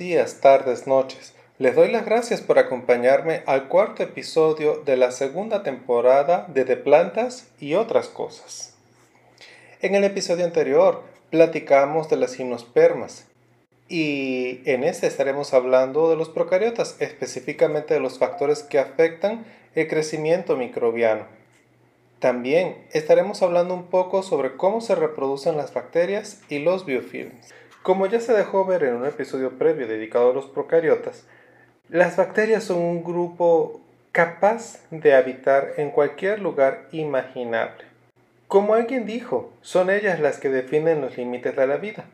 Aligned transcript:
Días, 0.00 0.40
tardes, 0.40 0.86
noches. 0.86 1.34
Les 1.58 1.76
doy 1.76 1.90
las 1.92 2.06
gracias 2.06 2.40
por 2.40 2.58
acompañarme 2.58 3.42
al 3.44 3.68
cuarto 3.68 4.02
episodio 4.02 4.80
de 4.86 4.96
la 4.96 5.10
segunda 5.10 5.62
temporada 5.62 6.46
de 6.48 6.64
De 6.64 6.78
Plantas 6.78 7.50
y 7.60 7.74
otras 7.74 8.08
cosas. 8.08 8.72
En 9.82 9.94
el 9.94 10.04
episodio 10.04 10.46
anterior 10.46 11.02
platicamos 11.28 12.08
de 12.08 12.16
las 12.16 12.34
gimnospermas 12.34 13.26
y 13.90 14.62
en 14.64 14.84
este 14.84 15.06
estaremos 15.06 15.52
hablando 15.52 16.08
de 16.08 16.16
los 16.16 16.30
procariotas, 16.30 16.96
específicamente 17.00 17.92
de 17.92 18.00
los 18.00 18.18
factores 18.18 18.62
que 18.62 18.78
afectan 18.78 19.44
el 19.74 19.86
crecimiento 19.86 20.56
microbiano. 20.56 21.26
También 22.20 22.86
estaremos 22.92 23.42
hablando 23.42 23.74
un 23.74 23.88
poco 23.88 24.22
sobre 24.22 24.56
cómo 24.56 24.80
se 24.80 24.94
reproducen 24.94 25.58
las 25.58 25.74
bacterias 25.74 26.40
y 26.48 26.60
los 26.60 26.86
biofilms. 26.86 27.52
Como 27.82 28.06
ya 28.06 28.20
se 28.20 28.34
dejó 28.34 28.66
ver 28.66 28.84
en 28.84 28.94
un 28.94 29.06
episodio 29.06 29.58
previo 29.58 29.86
dedicado 29.86 30.30
a 30.30 30.34
los 30.34 30.46
procariotas, 30.46 31.24
las 31.88 32.16
bacterias 32.16 32.64
son 32.64 32.78
un 32.78 33.02
grupo 33.02 33.80
capaz 34.12 34.80
de 34.90 35.14
habitar 35.14 35.72
en 35.78 35.90
cualquier 35.90 36.40
lugar 36.40 36.88
imaginable. 36.92 37.84
Como 38.48 38.74
alguien 38.74 39.06
dijo, 39.06 39.52
son 39.62 39.88
ellas 39.88 40.20
las 40.20 40.38
que 40.38 40.50
definen 40.50 41.00
los 41.00 41.16
límites 41.16 41.56
de 41.56 41.66
la 41.66 41.78
vida. 41.78 42.04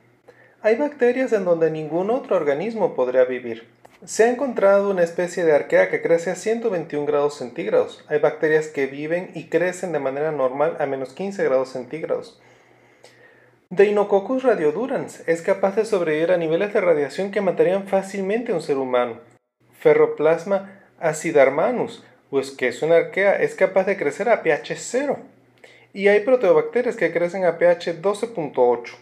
Hay 0.62 0.77
bacterias 0.77 1.33
en 1.33 1.45
donde 1.45 1.70
ningún 1.70 2.11
otro 2.11 2.37
organismo 2.37 2.95
podría 2.95 3.25
vivir. 3.25 3.67
Se 4.05 4.25
ha 4.25 4.30
encontrado 4.30 4.91
una 4.91 5.03
especie 5.03 5.45
de 5.45 5.53
arquea 5.53 5.91
que 5.91 6.01
crece 6.01 6.31
a 6.31 6.37
121 6.37 7.06
grados 7.06 7.39
centígrados. 7.39 8.05
Hay 8.09 8.20
bacterias 8.20 8.69
que 8.69 8.87
viven 8.87 9.31
y 9.34 9.48
crecen 9.48 9.92
de 9.92 9.98
manera 9.98 10.31
normal 10.31 10.77
a 10.78 10.87
menos 10.87 11.12
15 11.12 11.42
grados 11.42 11.70
centígrados. 11.70 12.41
Deinococcus 13.70 14.45
radiodurans 14.45 15.27
es 15.27 15.42
capaz 15.42 15.75
de 15.75 15.84
sobrevivir 15.84 16.31
a 16.31 16.36
niveles 16.36 16.72
de 16.72 16.81
radiación 16.81 17.33
que 17.33 17.41
matarían 17.41 17.89
fácilmente 17.89 18.53
a 18.53 18.55
un 18.55 18.62
ser 18.62 18.77
humano. 18.77 19.19
Ferroplasma 19.81 20.83
acidarmanus, 21.00 22.05
pues 22.31 22.53
que 22.53 22.69
es 22.69 22.83
una 22.83 22.94
arquea, 22.94 23.34
es 23.34 23.56
capaz 23.56 23.84
de 23.87 23.97
crecer 23.97 24.28
a 24.28 24.44
pH 24.44 24.77
0. 24.77 25.19
Y 25.92 26.06
hay 26.06 26.20
proteobacterias 26.20 26.94
que 26.94 27.12
crecen 27.12 27.44
a 27.44 27.59
pH 27.59 28.00
12.8. 28.00 28.94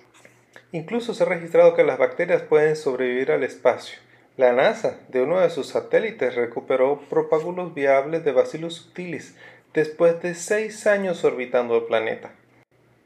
Incluso 0.72 1.12
se 1.12 1.24
ha 1.24 1.26
registrado 1.26 1.74
que 1.74 1.84
las 1.84 1.98
bacterias 1.98 2.40
pueden 2.40 2.74
sobrevivir 2.74 3.32
al 3.32 3.44
espacio. 3.44 3.98
La 4.38 4.54
NASA, 4.54 4.98
de 5.08 5.20
uno 5.20 5.40
de 5.40 5.50
sus 5.50 5.68
satélites, 5.68 6.36
recuperó 6.36 7.02
propágulos 7.10 7.74
viables 7.74 8.24
de 8.24 8.32
Bacillus 8.32 8.76
subtilis 8.76 9.36
después 9.74 10.22
de 10.22 10.34
seis 10.34 10.86
años 10.86 11.22
orbitando 11.22 11.76
el 11.76 11.84
planeta. 11.84 12.32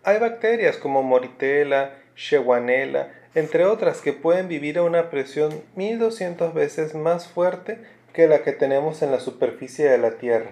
Hay 0.04 0.18
bacterias 0.18 0.76
como 0.76 1.02
Moritella, 1.02 1.94
Shewannella, 2.16 3.12
entre 3.34 3.64
otras 3.64 4.00
que 4.00 4.12
pueden 4.12 4.48
vivir 4.48 4.78
a 4.78 4.82
una 4.82 5.10
presión 5.10 5.62
1200 5.76 6.54
veces 6.54 6.94
más 6.94 7.28
fuerte 7.28 7.78
que 8.12 8.26
la 8.26 8.42
que 8.42 8.52
tenemos 8.52 9.02
en 9.02 9.12
la 9.12 9.20
superficie 9.20 9.88
de 9.88 9.98
la 9.98 10.12
Tierra. 10.12 10.50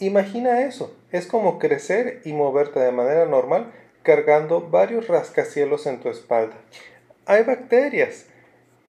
Imagina 0.00 0.62
eso, 0.62 0.96
es 1.10 1.26
como 1.26 1.58
crecer 1.58 2.20
y 2.24 2.32
moverte 2.32 2.78
de 2.78 2.92
manera 2.92 3.26
normal 3.26 3.72
cargando 4.02 4.60
varios 4.60 5.08
rascacielos 5.08 5.86
en 5.86 6.00
tu 6.00 6.08
espalda. 6.08 6.56
Hay 7.26 7.42
bacterias 7.42 8.26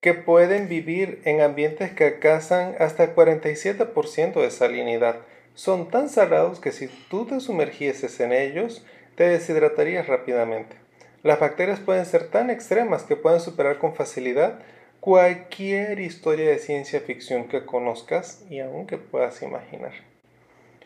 que 0.02 0.14
pueden 0.14 0.70
vivir 0.70 1.22
en 1.25 1.42
ambientes 1.42 1.92
que 1.92 2.06
alcanzan 2.06 2.75
hasta 2.80 3.16
47% 3.16 4.42
de 4.42 4.52
salinidad. 4.52 5.17
Son 5.56 5.90
tan 5.90 6.09
salados 6.09 6.59
que 6.59 6.72
si 6.72 6.88
tú 7.09 7.25
te 7.25 7.40
sumergieses 7.40 8.19
en 8.19 8.31
ellos, 8.31 8.85
te 9.19 9.28
deshidratarías 9.28 10.07
rápidamente. 10.07 10.78
Las 11.24 11.41
bacterias 11.41 11.81
pueden 11.81 12.06
ser 12.06 12.30
tan 12.30 12.50
extremas 12.50 13.03
que 13.03 13.18
pueden 13.18 13.41
superar 13.41 13.78
con 13.78 13.94
facilidad 13.94 14.59
cualquier 15.02 16.00
historia 16.00 16.50
de 16.50 16.57
ciencia 16.57 17.02
ficción 17.02 17.50
que 17.50 17.66
conozcas 17.66 18.46
y 18.50 18.62
aunque 18.62 18.96
puedas 18.97 19.41
imaginar. 19.41 19.91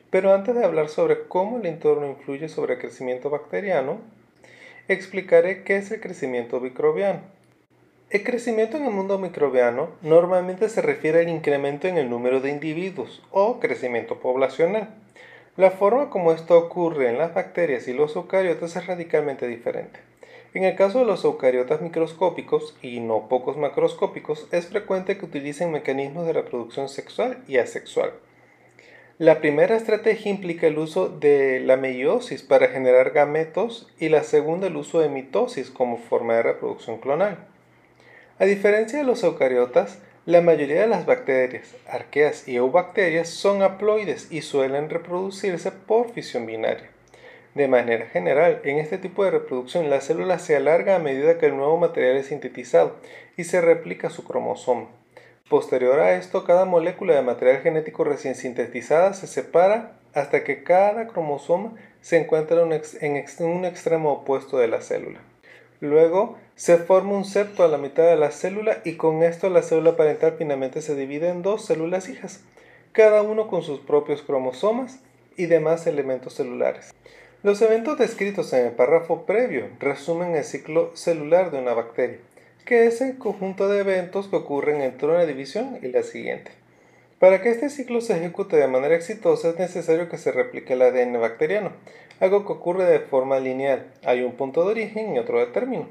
Pero 0.10 0.34
antes 0.34 0.56
de 0.56 0.66
hablar 0.66 0.90
sobre 0.90 1.28
cómo 1.28 1.58
el 1.58 1.68
entorno 1.68 2.10
influye 2.10 2.50
sobre 2.50 2.74
el 2.74 2.80
crecimiento 2.80 3.30
bacteriano, 3.30 4.00
explicaré 4.88 5.64
qué 5.64 5.76
es 5.76 5.92
el 5.92 6.02
crecimiento 6.02 6.60
microbiano. 6.60 7.20
El 8.10 8.24
crecimiento 8.24 8.78
en 8.78 8.86
el 8.86 8.92
mundo 8.94 9.20
microbiano 9.20 9.92
normalmente 10.02 10.70
se 10.70 10.82
refiere 10.82 11.20
al 11.20 11.30
incremento 11.30 11.88
en 11.88 12.00
el 12.00 12.10
número 12.10 12.42
de 12.42 12.50
individuos 12.50 13.22
o 13.30 13.60
crecimiento 13.60 14.20
poblacional. 14.20 14.90
La 15.56 15.70
forma 15.70 16.10
como 16.10 16.32
esto 16.32 16.58
ocurre 16.58 17.10
en 17.10 17.20
las 17.20 17.36
bacterias 17.36 17.88
y 17.88 17.94
los 17.94 18.16
eucariotas 18.16 18.76
es 18.76 18.88
radicalmente 18.88 19.48
diferente. 19.48 20.00
En 20.56 20.64
el 20.64 20.76
caso 20.76 21.00
de 21.00 21.06
los 21.06 21.24
eucariotas 21.24 21.80
microscópicos 21.80 22.76
y 22.82 23.00
no 23.00 23.30
pocos 23.30 23.56
macroscópicos, 23.56 24.48
es 24.52 24.66
frecuente 24.66 25.16
que 25.16 25.26
utilicen 25.26 25.72
mecanismos 25.72 26.26
de 26.26 26.34
reproducción 26.34 26.90
sexual 26.90 27.44
y 27.48 27.58
asexual. 27.58 28.14
La 29.20 29.42
primera 29.42 29.76
estrategia 29.76 30.32
implica 30.32 30.66
el 30.66 30.80
uso 30.80 31.08
de 31.08 31.60
la 31.60 31.78
meiosis 31.78 32.42
para 32.42 32.70
generar 32.70 33.12
gametos 33.12 33.88
y 34.00 34.10
la 34.10 34.24
segunda 34.24 34.66
el 34.66 34.76
uso 34.76 35.02
de 35.02 35.10
mitosis 35.10 35.70
como 35.70 35.98
forma 35.98 36.34
de 36.34 36.42
reproducción 36.42 36.98
clonal. 36.98 37.38
A 38.40 38.46
diferencia 38.46 38.98
de 38.98 39.06
los 39.06 39.24
eucariotas, 39.24 40.00
la 40.26 40.40
mayoría 40.40 40.80
de 40.80 40.88
las 40.88 41.06
bacterias, 41.06 41.76
arqueas 41.86 42.48
y 42.48 42.56
eubacterias 42.56 43.28
son 43.28 43.62
haploides 43.62 44.32
y 44.32 44.42
suelen 44.42 44.90
reproducirse 44.90 45.70
por 45.72 46.14
fisión 46.14 46.46
binaria. 46.46 46.90
De 47.56 47.68
manera 47.68 48.06
general, 48.06 48.62
en 48.64 48.78
este 48.78 48.98
tipo 48.98 49.26
de 49.26 49.32
reproducción 49.32 49.90
la 49.90 50.00
célula 50.00 50.40
se 50.40 50.56
alarga 50.56 50.96
a 50.96 51.00
medida 51.00 51.38
que 51.38 51.48
el 51.48 51.58
nuevo 51.58 51.78
material 51.78 52.16
es 52.16 52.28
sintetizado 52.28 52.96
y 53.36 53.44
se 53.44 53.60
replica 53.60 54.10
su 54.10 54.24
cromosoma. 54.24 54.88
Posterior 55.50 56.00
a 56.00 56.16
esto, 56.16 56.46
cada 56.46 56.64
molécula 56.64 57.16
de 57.16 57.22
material 57.22 57.62
genético 57.62 58.06
recién 58.06 58.36
sintetizada 58.36 59.14
se 59.14 59.28
separa 59.28 59.98
hasta 60.14 60.46
que 60.46 60.64
cada 60.64 61.08
cromosoma 61.08 61.74
se 62.00 62.18
encuentra 62.18 62.62
en 62.62 63.26
un 63.46 63.66
extremo 63.66 64.14
opuesto 64.14 64.58
de 64.58 64.70
la 64.70 64.82
célula. 64.82 65.20
Luego 65.80 66.38
se 66.56 66.78
forma 66.78 67.18
un 67.18 67.26
septo 67.26 67.64
a 67.64 67.68
la 67.68 67.78
mitad 67.78 68.04
de 68.04 68.16
la 68.16 68.32
célula 68.32 68.80
y 68.86 68.96
con 68.96 69.24
esto 69.24 69.50
la 69.50 69.64
célula 69.64 69.96
parental 69.96 70.36
finalmente 70.38 70.82
se 70.82 70.96
divide 70.96 71.30
en 71.30 71.42
dos 71.42 71.66
células 71.66 72.10
hijas, 72.10 72.42
cada 72.92 73.22
uno 73.22 73.48
con 73.48 73.64
sus 73.64 73.80
propios 73.80 74.22
cromosomas 74.22 75.00
y 75.36 75.48
demás 75.48 75.88
elementos 75.88 76.36
celulares. 76.36 76.94
Los 77.44 77.62
eventos 77.62 77.98
descritos 77.98 78.54
en 78.54 78.68
el 78.68 78.72
párrafo 78.72 79.26
previo 79.26 79.68
resumen 79.80 80.36
el 80.36 80.46
ciclo 80.46 80.96
celular 80.96 81.52
de 81.52 81.60
una 81.60 81.74
bacteria, 81.74 82.20
que 82.66 82.86
es 82.86 83.02
el 83.02 83.18
conjunto 83.18 83.68
de 83.68 83.82
eventos 83.82 84.30
que 84.30 84.38
ocurren 84.38 84.82
entre 84.82 85.10
una 85.10 85.26
división 85.26 85.78
y 85.82 85.88
la 85.88 86.04
siguiente. 86.04 86.52
Para 87.20 87.42
que 87.42 87.50
este 87.50 87.70
ciclo 87.70 88.02
se 88.02 88.18
ejecute 88.18 88.58
de 88.58 88.68
manera 88.68 88.96
exitosa 88.96 89.50
es 89.50 89.60
necesario 89.60 90.10
que 90.10 90.18
se 90.18 90.32
replique 90.32 90.74
el 90.74 90.82
ADN 90.82 91.20
bacteriano, 91.20 91.72
algo 92.20 92.46
que 92.46 92.54
ocurre 92.54 92.86
de 92.86 93.00
forma 93.00 93.40
lineal. 93.40 93.92
Hay 94.06 94.22
un 94.22 94.34
punto 94.34 94.64
de 94.64 94.72
origen 94.72 95.16
y 95.16 95.20
otro 95.20 95.40
de 95.40 95.48
término. 95.48 95.88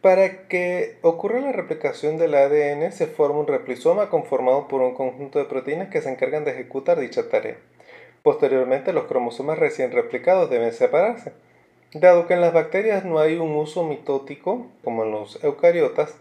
Para 0.00 0.48
que 0.48 0.96
ocurra 1.02 1.40
la 1.40 1.52
replicación 1.52 2.16
del 2.16 2.34
ADN 2.34 2.90
se 2.90 3.06
forma 3.06 3.40
un 3.40 3.46
replisoma 3.46 4.08
conformado 4.08 4.66
por 4.66 4.80
un 4.80 4.94
conjunto 4.94 5.38
de 5.38 5.44
proteínas 5.44 5.90
que 5.90 6.00
se 6.00 6.10
encargan 6.10 6.44
de 6.44 6.52
ejecutar 6.52 6.98
dicha 6.98 7.28
tarea. 7.28 7.56
Posteriormente 8.22 8.92
los 8.92 9.04
cromosomas 9.04 9.58
recién 9.58 9.92
replicados 9.92 10.48
deben 10.48 10.72
separarse. 10.72 11.32
Dado 11.92 12.26
que 12.26 12.34
en 12.34 12.40
las 12.40 12.52
bacterias 12.52 13.04
no 13.04 13.18
hay 13.18 13.36
un 13.36 13.54
uso 13.56 13.84
mitótico, 13.84 14.66
como 14.84 15.04
en 15.04 15.10
los 15.10 15.42
eucariotas, 15.42 16.14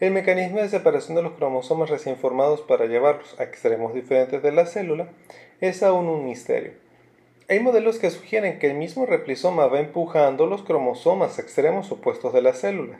el 0.00 0.10
mecanismo 0.10 0.58
de 0.58 0.68
separación 0.68 1.14
de 1.14 1.22
los 1.22 1.34
cromosomas 1.34 1.88
recién 1.88 2.16
formados 2.16 2.60
para 2.60 2.86
llevarlos 2.86 3.38
a 3.38 3.44
extremos 3.44 3.94
diferentes 3.94 4.42
de 4.42 4.50
la 4.50 4.66
célula 4.66 5.06
es 5.60 5.84
aún 5.84 6.08
un 6.08 6.26
misterio. 6.26 6.81
Hay 7.52 7.60
modelos 7.60 7.98
que 7.98 8.08
sugieren 8.08 8.58
que 8.58 8.66
el 8.66 8.78
mismo 8.78 9.04
replisoma 9.04 9.66
va 9.66 9.78
empujando 9.78 10.46
los 10.46 10.62
cromosomas 10.62 11.38
extremos 11.38 11.92
opuestos 11.92 12.32
de 12.32 12.40
las 12.40 12.60
células. 12.60 12.98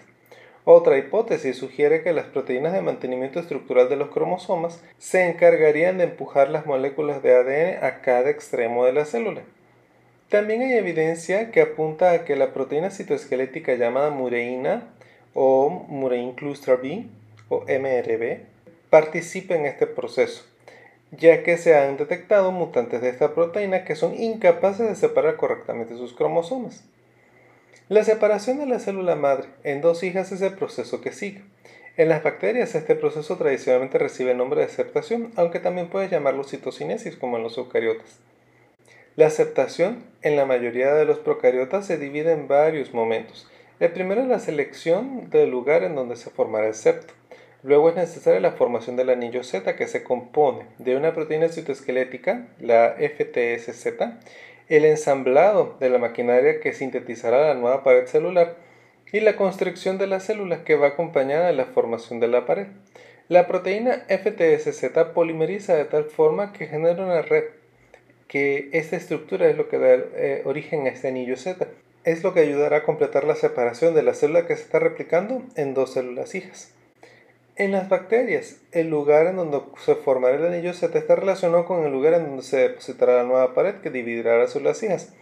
Otra 0.67 0.99
hipótesis 0.99 1.57
sugiere 1.57 2.03
que 2.03 2.13
las 2.13 2.27
proteínas 2.27 2.75
de 2.75 2.83
mantenimiento 2.83 3.41
estructural 3.41 3.89
de 3.89 3.97
los 3.97 4.11
cromosomas 4.11 4.85
se 4.99 5.27
encargarían 5.27 5.97
de 5.97 6.05
empujar 6.05 6.51
las 6.51 6.67
moléculas 6.67 7.23
de 7.23 7.35
ADN 7.35 7.83
a 7.83 8.03
cada 8.03 8.29
extremo 8.29 8.85
de 8.85 8.93
la 8.93 9.07
célula. 9.07 9.41
También 10.29 10.61
hay 10.61 10.75
evidencia 10.75 11.51
que 11.51 11.63
apunta 11.63 12.11
a 12.11 12.27
que 12.27 12.37
la 12.37 12.53
proteína 12.53 12.91
citoesquelética 12.91 13.77
llamada 13.77 14.11
mureína 14.11 14.83
o 15.33 15.71
murein 15.89 16.33
cluster 16.33 16.77
B 16.77 17.07
o 17.49 17.65
MRB 17.67 18.41
participa 18.91 19.55
en 19.55 19.65
este 19.65 19.87
proceso, 19.87 20.45
ya 21.13 21.43
que 21.43 21.59
se 21.59 21.77
han 21.77 21.99
detectado 21.99 22.53
mutantes 22.53 23.03
de 23.03 23.11
esta 23.11 23.35
proteína 23.35 23.85
que 23.85 23.95
son 23.95 24.15
incapaces 24.15 24.89
de 24.89 24.97
separar 24.97 25.37
correctamente 25.37 25.97
sus 25.97 26.15
cromosomas. 26.15 26.85
La 27.89 28.03
separación 28.03 28.59
de 28.59 28.67
la 28.67 28.79
célula 28.79 29.15
madre 29.15 29.49
en 29.65 29.83
dos 29.83 30.03
hijas 30.03 30.33
es 30.33 30.41
el 30.41 30.55
proceso 30.55 31.03
que 31.03 31.13
sigue. 31.13 31.43
En 31.99 32.09
las 32.09 32.23
bacterias 32.23 32.75
este 32.75 32.95
proceso 32.95 33.37
tradicionalmente 33.37 33.99
recibe 33.99 34.31
el 34.31 34.39
nombre 34.39 34.61
de 34.61 34.67
aceptación, 34.67 35.31
aunque 35.37 35.61
también 35.61 35.91
puedes 35.91 36.11
llamarlo 36.11 36.45
citocinesis 36.45 37.17
como 37.17 37.37
en 37.37 37.43
los 37.43 37.59
eucariotas. 37.59 38.19
La 39.15 39.27
aceptación 39.27 40.03
en 40.23 40.37
la 40.37 40.47
mayoría 40.47 40.95
de 40.95 41.05
los 41.05 41.19
procariotas 41.19 41.87
se 41.87 41.99
divide 41.99 42.33
en 42.33 42.49
varios 42.49 42.95
momentos. 42.95 43.47
El 43.79 43.93
primero 43.93 44.23
es 44.23 44.29
la 44.29 44.39
selección 44.39 45.29
del 45.29 45.51
lugar 45.51 45.83
en 45.83 45.95
donde 45.95 46.17
se 46.17 46.31
formará 46.31 46.69
el 46.69 46.75
septo. 46.75 47.13
Luego 47.65 47.91
es 47.91 47.95
necesaria 47.95 48.41
la 48.41 48.53
formación 48.53 48.97
del 48.97 49.11
anillo 49.11 49.45
Z 49.45 49.77
que 49.77 49.87
se 49.87 50.03
compone 50.03 50.67
de 50.79 50.97
una 50.97 51.15
proteína 51.15 51.49
citoesquelética, 51.49 52.49
la 52.59 52.97
FTSZ, 52.99 53.87
el 54.69 54.85
ensamblado 54.85 55.77
de 55.79 55.89
la 55.89 55.99
maquinaria 55.99 56.59
que 56.61 56.73
sintetizará 56.73 57.47
la 57.47 57.55
nueva 57.55 57.85
pared 57.85 58.07
celular 58.07 58.57
y 59.13 59.21
la 59.21 59.37
constricción 59.37 59.97
de 59.97 60.09
las 60.09 60.25
células 60.25 60.61
que 60.61 60.75
va 60.75 60.89
acompañada 60.89 61.47
de 61.47 61.53
la 61.53 61.67
formación 61.67 62.19
de 62.19 62.29
la 62.29 62.47
pared. 62.47 62.67
La 63.29 63.47
proteína 63.47 64.07
FTSZ 64.09 65.13
polimeriza 65.15 65.77
de 65.77 65.85
tal 65.85 66.05
forma 66.07 66.53
que 66.53 66.67
genera 66.67 67.05
una 67.05 67.23
red, 67.23 67.45
que 68.27 68.71
esta 68.73 68.97
estructura 68.97 69.49
es 69.49 69.57
lo 69.57 69.69
que 69.69 69.79
da 69.79 69.95
eh, 69.95 70.43
origen 70.47 70.87
a 70.87 70.91
este 70.91 71.09
anillo 71.09 71.37
Z. 71.37 71.69
Es 72.03 72.25
lo 72.25 72.35
que 72.35 72.41
ayudará 72.41 72.79
a 72.79 72.83
completar 72.83 73.23
la 73.23 73.37
separación 73.37 73.95
de 73.95 74.03
la 74.03 74.15
célula 74.15 74.49
que 74.49 74.57
se 74.57 74.63
está 74.63 74.81
replicando 74.81 75.43
en 75.55 75.75
dos 75.75 75.93
células 75.93 76.35
hijas. 76.35 76.75
En 77.55 77.73
las 77.73 77.91
bacterias, 77.91 78.61
el 78.73 78.89
lugar 78.89 79.27
en 79.27 79.37
donde 79.37 79.61
se 79.85 79.95
formará 79.95 80.37
el 80.37 80.47
anillo 80.47 80.73
Z 80.73 80.99
está 80.99 81.17
relacionado 81.17 81.67
con 81.67 81.85
el 81.85 81.93
lugar 81.93 82.15
en 82.15 82.25
donde 82.25 82.43
se 82.43 82.57
depositará 82.57 83.17
la 83.17 83.25
nueva 83.25 83.53
pared 83.53 83.75
que 83.83 83.91
dividirá 83.91 84.47
células 84.47 84.83
hijas, 84.83 85.13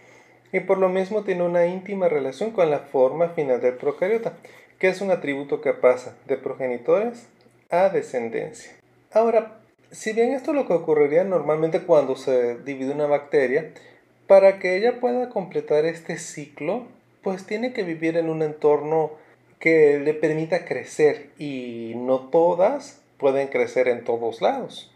y 0.53 0.61
por 0.61 0.77
lo 0.77 0.87
mismo 0.87 1.23
tiene 1.23 1.43
una 1.43 1.65
íntima 1.65 2.07
relación 2.07 2.51
con 2.51 2.69
la 2.69 2.79
forma 2.79 3.29
final 3.29 3.59
del 3.59 3.75
procariota, 3.75 4.33
que 4.79 4.87
es 4.87 5.01
un 5.01 5.11
atributo 5.11 5.59
que 5.59 5.73
pasa 5.73 6.15
de 6.25 6.37
progenitores 6.37 7.27
a 7.69 7.89
descendencia. 7.89 8.71
Ahora, 9.11 9.59
si 9.91 10.13
bien 10.13 10.31
esto 10.31 10.51
es 10.51 10.55
lo 10.55 10.67
que 10.67 10.73
ocurriría 10.73 11.25
normalmente 11.25 11.81
cuando 11.81 12.15
se 12.15 12.57
divide 12.59 12.93
una 12.93 13.07
bacteria, 13.07 13.73
para 14.27 14.57
que 14.57 14.77
ella 14.77 15.01
pueda 15.01 15.27
completar 15.27 15.83
este 15.83 16.17
ciclo, 16.17 16.87
pues 17.23 17.45
tiene 17.45 17.73
que 17.73 17.83
vivir 17.83 18.15
en 18.15 18.29
un 18.29 18.41
entorno 18.41 19.11
que 19.61 19.99
le 19.99 20.15
permita 20.15 20.65
crecer 20.65 21.29
y 21.37 21.93
no 21.95 22.19
todas 22.19 23.01
pueden 23.17 23.47
crecer 23.47 23.87
en 23.87 24.03
todos 24.03 24.41
lados. 24.41 24.91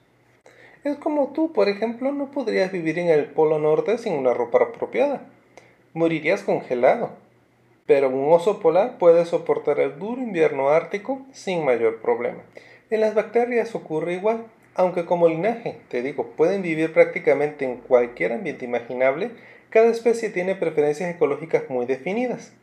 Es 0.84 0.98
como 0.98 1.28
tú, 1.34 1.54
por 1.54 1.70
ejemplo, 1.70 2.12
no 2.12 2.32
podrías 2.32 2.72
vivir 2.72 2.98
en 3.00 3.10
el 3.10 3.26
Polo 3.26 3.60
Norte 3.60 3.98
sin 4.00 4.14
una 4.14 4.34
ropa 4.34 4.64
apropiada. 4.64 5.22
Morirías 5.94 6.42
congelado. 6.42 7.12
Pero 7.86 8.10
un 8.10 8.34
oso 8.34 8.60
polar 8.60 8.98
puede 8.98 9.26
soportar 9.26 9.80
el 9.80 10.00
duro 10.00 10.20
invierno 10.20 10.70
ártico 10.70 11.22
sin 11.32 11.64
mayor 11.64 12.02
problema. 12.02 12.42
En 12.90 13.02
las 13.02 13.14
bacterias 13.14 13.76
ocurre 13.76 14.14
igual, 14.14 14.46
aunque 14.74 15.06
como 15.06 15.28
linaje, 15.28 15.78
te 15.90 16.02
digo, 16.02 16.32
pueden 16.36 16.64
vivir 16.64 16.92
prácticamente 16.92 17.66
en 17.66 17.78
cualquier 17.78 18.34
ambiente 18.34 18.66
imaginable, 18.66 19.30
cada 19.70 19.88
especie 19.88 20.30
tiene 20.30 20.56
preferencias 20.56 21.14
ecológicas 21.14 21.70
muy 21.70 21.86
definidas. 21.86 22.54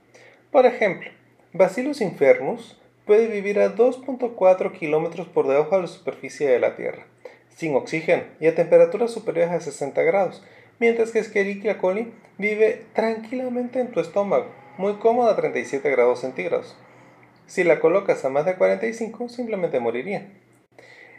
Por 0.50 0.66
ejemplo, 0.66 1.08
Bacillus 1.54 2.00
infernus 2.00 2.80
puede 3.04 3.26
vivir 3.26 3.58
a 3.60 3.74
2.4 3.74 4.72
kilómetros 4.72 5.28
por 5.28 5.46
debajo 5.46 5.76
de 5.76 5.82
la 5.82 5.88
superficie 5.88 6.48
de 6.48 6.58
la 6.58 6.76
Tierra, 6.76 7.04
sin 7.54 7.74
oxígeno 7.74 8.22
y 8.40 8.46
a 8.46 8.54
temperaturas 8.54 9.10
superiores 9.10 9.52
a 9.52 9.60
60 9.60 10.02
grados, 10.02 10.42
mientras 10.78 11.10
que 11.10 11.18
Escherichia 11.18 11.76
coli 11.76 12.10
vive 12.38 12.86
tranquilamente 12.94 13.80
en 13.80 13.90
tu 13.90 14.00
estómago, 14.00 14.46
muy 14.78 14.94
cómoda 14.94 15.32
a 15.32 15.36
37 15.36 15.90
grados 15.90 16.20
centígrados. 16.20 16.74
Si 17.46 17.64
la 17.64 17.80
colocas 17.80 18.24
a 18.24 18.30
más 18.30 18.46
de 18.46 18.56
45, 18.56 19.28
simplemente 19.28 19.78
moriría. 19.78 20.32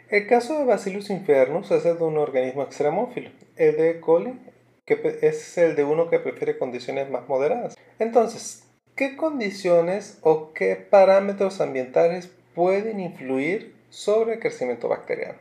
El 0.08 0.26
caso 0.26 0.58
de 0.58 0.64
Bacillus 0.64 1.10
infernus 1.10 1.70
es 1.70 1.84
el 1.84 1.96
de 1.98 2.04
un 2.04 2.18
organismo 2.18 2.62
extremófilo. 2.64 3.30
El 3.54 3.76
de 3.76 4.00
coli 4.00 4.34
que 4.84 5.18
es 5.22 5.56
el 5.58 5.76
de 5.76 5.84
uno 5.84 6.10
que 6.10 6.18
prefiere 6.18 6.58
condiciones 6.58 7.08
más 7.08 7.28
moderadas. 7.28 7.76
Entonces, 7.98 8.63
¿Qué 8.96 9.16
condiciones 9.16 10.18
o 10.22 10.52
qué 10.52 10.76
parámetros 10.76 11.60
ambientales 11.60 12.30
pueden 12.54 13.00
influir 13.00 13.74
sobre 13.90 14.34
el 14.34 14.38
crecimiento 14.38 14.88
bacteriano? 14.88 15.36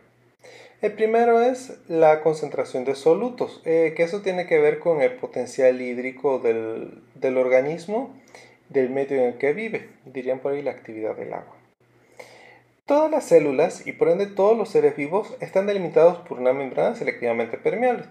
El 0.82 0.94
primero 0.94 1.40
es 1.40 1.78
la 1.88 2.22
concentración 2.22 2.84
de 2.84 2.96
solutos, 2.96 3.62
eh, 3.64 3.94
que 3.96 4.02
eso 4.02 4.24
tiene 4.24 4.48
que 4.48 4.58
ver 4.58 4.80
con 4.80 5.04
el 5.04 5.14
potencial 5.18 5.80
hídrico 5.84 6.40
del, 6.40 7.04
del 7.14 7.38
organismo, 7.38 8.20
del 8.70 8.90
medio 8.90 9.18
en 9.18 9.26
el 9.26 9.38
que 9.38 9.54
vive, 9.54 9.88
dirían 10.06 10.40
por 10.40 10.54
ahí 10.54 10.64
la 10.64 10.72
actividad 10.72 11.16
del 11.16 11.36
agua. 11.36 11.56
Todas 12.88 13.12
las 13.12 13.24
células 13.24 13.86
y 13.86 13.92
por 13.92 14.10
ende 14.10 14.26
todos 14.26 14.58
los 14.58 14.70
seres 14.70 14.96
vivos 14.98 15.38
están 15.42 15.68
delimitados 15.68 16.18
por 16.28 16.40
una 16.40 16.54
membrana 16.54 16.96
selectivamente 16.96 17.60
permeable. 17.60 18.06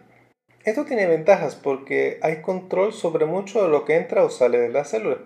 Esto 0.64 0.84
tiene 0.84 1.06
ventajas 1.06 1.56
porque 1.56 2.20
hay 2.22 2.40
control 2.40 2.92
sobre 2.92 3.26
mucho 3.26 3.64
de 3.64 3.68
lo 3.68 3.84
que 3.84 3.96
entra 3.96 4.22
o 4.24 4.30
sale 4.30 4.58
de 4.58 4.68
la 4.68 4.84
célula. 4.84 5.18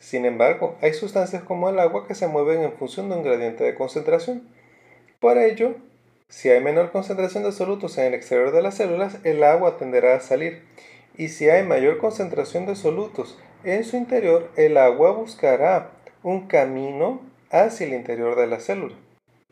Sin 0.00 0.24
embargo, 0.24 0.76
hay 0.80 0.94
sustancias 0.94 1.44
como 1.44 1.68
el 1.68 1.78
agua 1.78 2.08
que 2.08 2.16
se 2.16 2.26
mueven 2.26 2.62
en 2.62 2.72
función 2.72 3.08
de 3.08 3.14
un 3.14 3.22
gradiente 3.22 3.62
de 3.62 3.76
concentración. 3.76 4.48
Por 5.20 5.38
ello, 5.38 5.76
si 6.28 6.48
hay 6.48 6.60
menor 6.60 6.90
concentración 6.90 7.44
de 7.44 7.52
solutos 7.52 7.98
en 7.98 8.06
el 8.06 8.14
exterior 8.14 8.50
de 8.50 8.62
las 8.62 8.76
células, 8.76 9.18
el 9.22 9.44
agua 9.44 9.76
tenderá 9.76 10.16
a 10.16 10.20
salir. 10.20 10.64
Y 11.16 11.28
si 11.28 11.48
hay 11.48 11.62
mayor 11.62 11.98
concentración 11.98 12.66
de 12.66 12.74
solutos 12.74 13.38
en 13.62 13.84
su 13.84 13.96
interior, 13.96 14.50
el 14.56 14.76
agua 14.76 15.12
buscará 15.12 15.92
un 16.24 16.48
camino 16.48 17.20
hacia 17.50 17.86
el 17.86 17.92
interior 17.92 18.34
de 18.36 18.48
la 18.48 18.58
célula. 18.58 18.96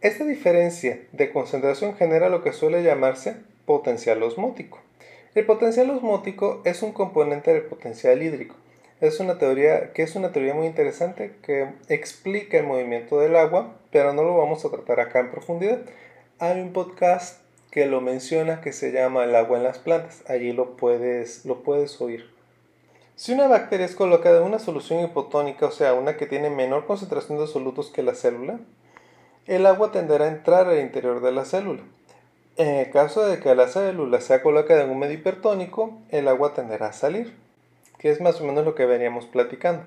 Esta 0.01 0.25
diferencia 0.25 1.07
de 1.13 1.31
concentración 1.31 1.95
genera 1.95 2.29
lo 2.29 2.43
que 2.43 2.53
suele 2.53 2.83
llamarse 2.83 3.37
potencial 3.67 4.21
osmótico. 4.25 4.81
El 5.35 5.45
potencial 5.45 5.91
osmótico 5.91 6.63
es 6.65 6.83
un 6.83 6.93
componente 6.93 7.53
del 7.53 7.63
potencial 7.63 8.23
hídrico. 8.23 8.55
Es 9.01 9.21
una 9.21 9.39
teoría 9.39 9.93
que 9.93 10.03
es 10.03 10.17
una 10.17 10.33
teoría 10.33 10.55
muy 10.55 10.67
interesante 10.67 11.35
que 11.43 11.69
explica 11.89 12.59
el 12.59 12.67
movimiento 12.67 13.21
del 13.21 13.37
agua, 13.37 13.77
pero 13.93 14.15
no 14.15 14.23
lo 14.25 14.39
vamos 14.39 14.65
a 14.65 14.71
tratar 14.71 15.01
acá 15.01 15.21
en 15.21 15.31
profundidad. 15.31 15.81
Hay 16.39 16.61
un 16.61 16.73
podcast 16.73 17.43
que 17.71 17.85
lo 17.85 18.01
menciona 18.01 18.63
que 18.63 18.73
se 18.73 18.91
llama 18.91 19.25
El 19.25 19.37
agua 19.37 19.59
en 19.59 19.65
las 19.65 19.79
plantas. 19.79 20.25
Allí 20.29 20.53
lo 20.53 20.77
puedes, 20.77 21.45
lo 21.45 21.63
puedes 21.63 22.01
oír. 22.01 22.31
Si 23.15 23.33
una 23.33 23.49
bacteria 23.49 23.85
es 23.85 23.95
colocada 23.95 24.39
en 24.39 24.45
una 24.45 24.59
solución 24.59 25.05
hipotónica, 25.05 25.67
o 25.67 25.71
sea, 25.73 25.93
una 25.93 26.17
que 26.17 26.27
tiene 26.27 26.49
menor 26.49 26.87
concentración 26.87 27.39
de 27.39 27.47
solutos 27.47 27.91
que 27.91 28.03
la 28.03 28.15
célula, 28.15 28.61
el 29.47 29.67
agua 29.67 29.93
tenderá 29.93 30.25
a 30.25 30.29
entrar 30.29 30.69
al 30.69 30.81
interior 30.81 31.21
de 31.21 31.33
la 31.33 31.45
célula. 31.45 31.83
En 32.59 32.75
el 32.75 32.91
caso 32.91 33.25
de 33.25 33.39
que 33.39 33.55
la 33.55 33.69
célula 33.69 34.21
sea 34.21 34.43
colocada 34.43 34.83
en 34.83 34.91
un 34.91 34.99
medio 34.99 35.15
hipertónico, 35.15 35.97
el 36.09 36.27
agua 36.27 36.55
tenderá 36.55 36.89
a 36.89 36.93
salir, 36.93 37.33
que 37.99 38.11
es 38.11 38.21
más 38.21 38.41
o 38.41 38.45
menos 38.45 38.65
lo 38.65 38.75
que 38.75 38.85
veníamos 38.85 39.27
platicando. 39.27 39.85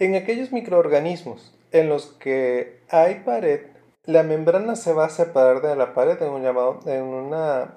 En 0.00 0.16
aquellos 0.16 0.50
microorganismos 0.50 1.54
en 1.70 1.88
los 1.88 2.06
que 2.06 2.80
hay 2.88 3.20
pared, 3.20 3.60
la 4.04 4.24
membrana 4.24 4.74
se 4.74 4.92
va 4.92 5.04
a 5.04 5.10
separar 5.10 5.62
de 5.62 5.76
la 5.76 5.94
pared 5.94 6.20
en 6.20 6.30
un, 6.30 6.42
llamado, 6.42 6.80
en, 6.86 7.04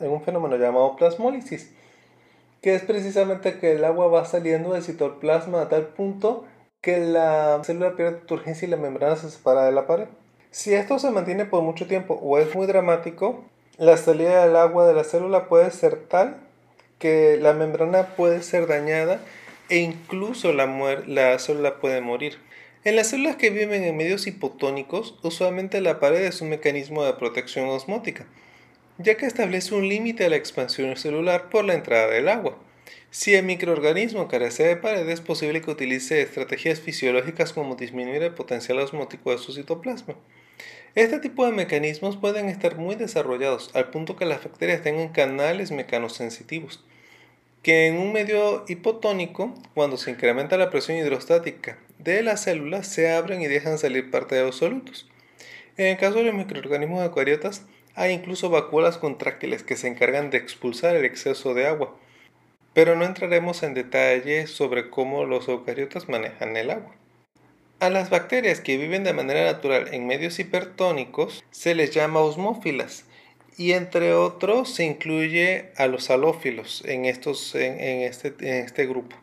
en 0.03 0.11
un 0.11 0.23
fenómeno 0.23 0.57
llamado 0.57 0.95
plasmólisis, 0.95 1.71
que 2.63 2.73
es 2.73 2.81
precisamente 2.81 3.59
que 3.59 3.73
el 3.73 3.85
agua 3.85 4.07
va 4.07 4.25
saliendo 4.25 4.73
del 4.73 4.81
citoplasma 4.81 5.61
a 5.61 5.69
tal 5.69 5.85
punto 5.85 6.45
que 6.81 6.97
la 6.97 7.61
célula 7.63 7.95
pierde 7.95 8.21
turgencia 8.21 8.67
y 8.67 8.71
la 8.71 8.77
membrana 8.77 9.17
se 9.17 9.29
separa 9.29 9.65
de 9.65 9.71
la 9.71 9.85
pared. 9.85 10.07
Si 10.49 10.73
esto 10.73 10.97
se 10.97 11.11
mantiene 11.11 11.45
por 11.45 11.61
mucho 11.61 11.85
tiempo 11.85 12.15
o 12.15 12.39
es 12.39 12.55
muy 12.55 12.65
dramático, 12.65 13.43
la 13.79 13.95
salida 13.95 14.45
del 14.45 14.57
agua 14.57 14.85
de 14.85 14.93
la 14.93 15.05
célula 15.05 15.47
puede 15.47 15.71
ser 15.71 15.95
tal 15.95 16.35
que 16.99 17.37
la 17.41 17.53
membrana 17.53 18.07
puede 18.17 18.43
ser 18.43 18.67
dañada 18.67 19.21
e 19.69 19.77
incluso 19.77 20.51
la, 20.51 20.65
la 21.07 21.39
célula 21.39 21.79
puede 21.79 22.01
morir. 22.01 22.37
En 22.83 22.97
las 22.97 23.07
células 23.07 23.37
que 23.37 23.51
viven 23.51 23.85
en 23.85 23.95
medios 23.95 24.27
hipotónicos, 24.27 25.17
usualmente 25.23 25.79
la 25.79 26.01
pared 26.01 26.25
es 26.25 26.41
un 26.41 26.49
mecanismo 26.49 27.05
de 27.05 27.13
protección 27.13 27.69
osmótica, 27.69 28.27
ya 28.97 29.15
que 29.15 29.25
establece 29.25 29.73
un 29.73 29.87
límite 29.87 30.25
a 30.25 30.29
la 30.29 30.35
expansión 30.35 30.97
celular 30.97 31.49
por 31.49 31.63
la 31.63 31.73
entrada 31.73 32.07
del 32.07 32.27
agua. 32.27 32.57
Si 33.11 33.33
el 33.33 33.45
microorganismo 33.45 34.27
carece 34.27 34.63
de 34.63 34.75
pared, 34.75 35.07
es 35.07 35.21
posible 35.21 35.61
que 35.61 35.71
utilice 35.71 36.21
estrategias 36.21 36.81
fisiológicas 36.81 37.53
como 37.53 37.75
disminuir 37.75 38.23
el 38.23 38.33
potencial 38.33 38.79
osmótico 38.79 39.31
de 39.31 39.37
su 39.37 39.53
citoplasma. 39.53 40.15
Este 40.95 41.19
tipo 41.19 41.45
de 41.45 41.51
mecanismos 41.51 42.17
pueden 42.17 42.49
estar 42.49 42.77
muy 42.77 42.95
desarrollados 42.95 43.69
al 43.75 43.91
punto 43.91 44.15
que 44.15 44.25
las 44.25 44.43
bacterias 44.43 44.81
tengan 44.81 45.09
canales 45.09 45.69
mecanosensitivos, 45.69 46.83
que 47.61 47.87
en 47.87 47.97
un 47.97 48.11
medio 48.11 48.65
hipotónico, 48.67 49.53
cuando 49.75 49.97
se 49.97 50.09
incrementa 50.09 50.57
la 50.57 50.71
presión 50.71 50.97
hidrostática 50.97 51.77
de 51.99 52.23
las 52.23 52.41
células, 52.41 52.87
se 52.87 53.11
abren 53.11 53.41
y 53.41 53.47
dejan 53.47 53.77
salir 53.77 54.09
parte 54.09 54.33
de 54.33 54.43
los 54.43 54.55
solutos. 54.55 55.07
En 55.77 55.85
el 55.85 55.97
caso 55.97 56.17
de 56.17 56.23
los 56.23 56.33
microorganismos 56.33 57.03
eucariotas, 57.03 57.65
hay 57.93 58.11
incluso 58.11 58.49
vacuolas 58.49 58.97
contráctiles 58.97 59.61
que 59.61 59.75
se 59.75 59.87
encargan 59.87 60.31
de 60.31 60.37
expulsar 60.37 60.95
el 60.95 61.05
exceso 61.05 61.53
de 61.53 61.67
agua. 61.67 61.95
Pero 62.73 62.95
no 62.95 63.05
entraremos 63.05 63.61
en 63.61 63.75
detalle 63.75 64.47
sobre 64.47 64.89
cómo 64.89 65.25
los 65.25 65.47
eucariotas 65.47 66.09
manejan 66.09 66.57
el 66.57 66.71
agua. 66.71 66.95
A 67.81 67.89
las 67.89 68.09
bacterias 68.09 68.59
que 68.59 68.75
viven 68.75 69.05
de 69.05 69.13
manera 69.13 69.45
natural 69.45 69.93
en 69.93 70.05
medios 70.05 70.37
hipertónicos 70.37 71.45
se 71.49 71.75
les 71.75 71.91
llama 71.91 72.19
osmófilas 72.19 73.05
y 73.57 73.71
entre 73.71 74.13
otros 74.13 74.75
se 74.75 74.83
incluye 74.83 75.69
a 75.77 75.87
los 75.87 76.09
halófilos 76.09 76.83
en, 76.85 77.05
estos, 77.05 77.55
en, 77.55 78.01
este, 78.01 78.33
en 78.41 78.65
este 78.65 78.85
grupo. 78.85 79.15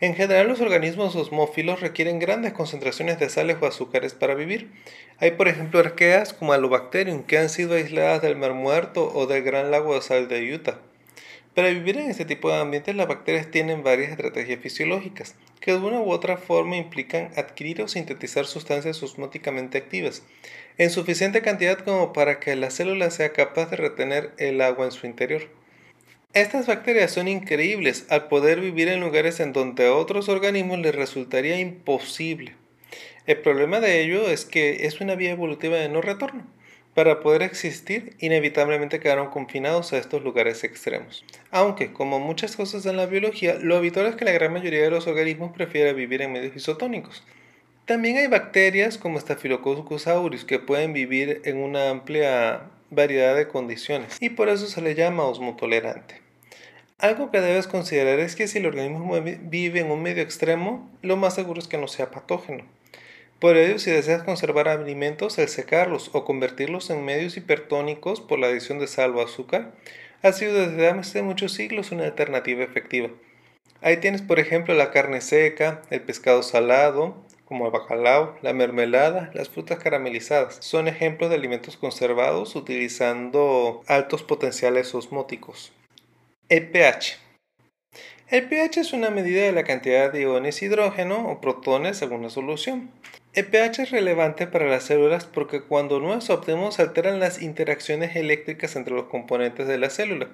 En 0.00 0.14
general, 0.14 0.46
los 0.46 0.60
organismos 0.60 1.16
osmófilos 1.16 1.80
requieren 1.80 2.20
grandes 2.20 2.52
concentraciones 2.52 3.18
de 3.18 3.28
sales 3.28 3.56
o 3.60 3.66
azúcares 3.66 4.14
para 4.14 4.36
vivir. 4.36 4.70
Hay, 5.18 5.32
por 5.32 5.48
ejemplo, 5.48 5.80
arqueas 5.80 6.32
como 6.32 6.52
Alobacterium 6.52 7.24
que 7.24 7.38
han 7.38 7.48
sido 7.48 7.74
aisladas 7.74 8.22
del 8.22 8.36
Mar 8.36 8.54
Muerto 8.54 9.10
o 9.12 9.26
del 9.26 9.42
Gran 9.42 9.72
Lago 9.72 9.96
de 9.96 10.02
Sal 10.02 10.28
de 10.28 10.54
Utah. 10.54 10.78
Para 11.54 11.70
vivir 11.70 11.98
en 11.98 12.08
este 12.08 12.24
tipo 12.24 12.48
de 12.48 12.60
ambientes, 12.60 12.94
las 12.94 13.08
bacterias 13.08 13.50
tienen 13.50 13.82
varias 13.82 14.12
estrategias 14.12 14.60
fisiológicas, 14.60 15.34
que 15.60 15.72
de 15.72 15.78
una 15.78 16.00
u 16.00 16.12
otra 16.12 16.36
forma 16.36 16.76
implican 16.76 17.30
adquirir 17.36 17.82
o 17.82 17.88
sintetizar 17.88 18.46
sustancias 18.46 19.02
osmóticamente 19.02 19.76
activas, 19.76 20.22
en 20.78 20.90
suficiente 20.90 21.42
cantidad 21.42 21.78
como 21.78 22.12
para 22.12 22.38
que 22.38 22.54
la 22.54 22.70
célula 22.70 23.10
sea 23.10 23.32
capaz 23.32 23.68
de 23.68 23.76
retener 23.76 24.30
el 24.38 24.60
agua 24.60 24.84
en 24.84 24.92
su 24.92 25.08
interior. 25.08 25.48
Estas 26.34 26.68
bacterias 26.68 27.10
son 27.10 27.26
increíbles 27.26 28.06
al 28.10 28.28
poder 28.28 28.60
vivir 28.60 28.86
en 28.86 29.00
lugares 29.00 29.40
en 29.40 29.52
donde 29.52 29.88
a 29.88 29.94
otros 29.94 30.28
organismos 30.28 30.78
les 30.78 30.94
resultaría 30.94 31.58
imposible. 31.58 32.54
El 33.26 33.38
problema 33.38 33.80
de 33.80 34.00
ello 34.02 34.30
es 34.30 34.44
que 34.44 34.86
es 34.86 35.00
una 35.00 35.16
vía 35.16 35.32
evolutiva 35.32 35.78
de 35.78 35.88
no 35.88 36.00
retorno 36.00 36.46
para 36.94 37.20
poder 37.20 37.42
existir, 37.42 38.16
inevitablemente 38.18 39.00
quedaron 39.00 39.30
confinados 39.30 39.92
a 39.92 39.98
estos 39.98 40.22
lugares 40.22 40.64
extremos. 40.64 41.24
Aunque, 41.50 41.92
como 41.92 42.18
muchas 42.18 42.56
cosas 42.56 42.84
en 42.86 42.96
la 42.96 43.06
biología, 43.06 43.54
lo 43.60 43.76
habitual 43.76 44.06
es 44.06 44.16
que 44.16 44.24
la 44.24 44.32
gran 44.32 44.52
mayoría 44.52 44.82
de 44.82 44.90
los 44.90 45.06
organismos 45.06 45.52
prefiera 45.52 45.92
vivir 45.92 46.22
en 46.22 46.32
medios 46.32 46.56
isotónicos. 46.56 47.22
También 47.86 48.18
hay 48.18 48.26
bacterias 48.26 48.98
como 48.98 49.18
Staphylococcus 49.18 50.06
aureus 50.06 50.44
que 50.44 50.58
pueden 50.58 50.92
vivir 50.92 51.42
en 51.44 51.56
una 51.56 51.90
amplia 51.90 52.70
variedad 52.90 53.36
de 53.36 53.48
condiciones 53.48 54.16
y 54.20 54.30
por 54.30 54.48
eso 54.48 54.66
se 54.66 54.82
le 54.82 54.94
llama 54.94 55.24
osmotolerante. 55.24 56.20
Algo 56.98 57.30
que 57.30 57.40
debes 57.40 57.66
considerar 57.66 58.18
es 58.18 58.36
que 58.36 58.46
si 58.46 58.58
el 58.58 58.66
organismo 58.66 59.18
vive 59.22 59.80
en 59.80 59.90
un 59.90 60.02
medio 60.02 60.22
extremo, 60.22 60.90
lo 61.02 61.16
más 61.16 61.34
seguro 61.34 61.58
es 61.58 61.66
que 61.66 61.78
no 61.78 61.88
sea 61.88 62.10
patógeno. 62.10 62.64
Por 63.40 63.56
ello, 63.56 63.78
si 63.78 63.90
deseas 63.90 64.22
conservar 64.22 64.68
alimentos, 64.68 65.38
el 65.38 65.48
secarlos 65.48 66.10
o 66.12 66.26
convertirlos 66.26 66.90
en 66.90 67.06
medios 67.06 67.38
hipertónicos 67.38 68.20
por 68.20 68.38
la 68.38 68.48
adición 68.48 68.78
de 68.78 68.86
sal 68.86 69.16
o 69.16 69.22
azúcar 69.22 69.72
ha 70.22 70.32
sido 70.32 70.54
desde 70.54 70.88
hace 70.88 71.22
muchos 71.22 71.54
siglos 71.54 71.90
una 71.90 72.04
alternativa 72.04 72.62
efectiva. 72.62 73.08
Ahí 73.80 73.96
tienes, 73.96 74.20
por 74.20 74.38
ejemplo, 74.38 74.74
la 74.74 74.90
carne 74.90 75.22
seca, 75.22 75.80
el 75.88 76.02
pescado 76.02 76.42
salado, 76.42 77.16
como 77.46 77.64
el 77.64 77.72
bacalao, 77.72 78.36
la 78.42 78.52
mermelada, 78.52 79.30
las 79.32 79.48
frutas 79.48 79.78
caramelizadas. 79.78 80.58
Son 80.60 80.86
ejemplos 80.86 81.30
de 81.30 81.36
alimentos 81.36 81.78
conservados 81.78 82.54
utilizando 82.56 83.80
altos 83.86 84.22
potenciales 84.22 84.94
osmóticos. 84.94 85.72
El 86.50 86.68
pH. 86.68 87.18
El 88.30 88.44
pH 88.44 88.82
es 88.82 88.92
una 88.92 89.10
medida 89.10 89.42
de 89.42 89.50
la 89.50 89.64
cantidad 89.64 90.12
de 90.12 90.20
iones 90.20 90.62
hidrógeno 90.62 91.28
o 91.28 91.40
protones 91.40 91.96
según 91.96 92.22
la 92.22 92.30
solución. 92.30 92.88
El 93.32 93.46
pH 93.46 93.82
es 93.82 93.90
relevante 93.90 94.46
para 94.46 94.68
las 94.68 94.84
células 94.84 95.24
porque 95.24 95.62
cuando 95.62 95.98
no 95.98 96.14
es 96.14 96.30
óptimo 96.30 96.70
se 96.70 96.82
alteran 96.82 97.18
las 97.18 97.42
interacciones 97.42 98.14
eléctricas 98.14 98.76
entre 98.76 98.94
los 98.94 99.06
componentes 99.06 99.66
de 99.66 99.78
la 99.78 99.90
célula 99.90 100.28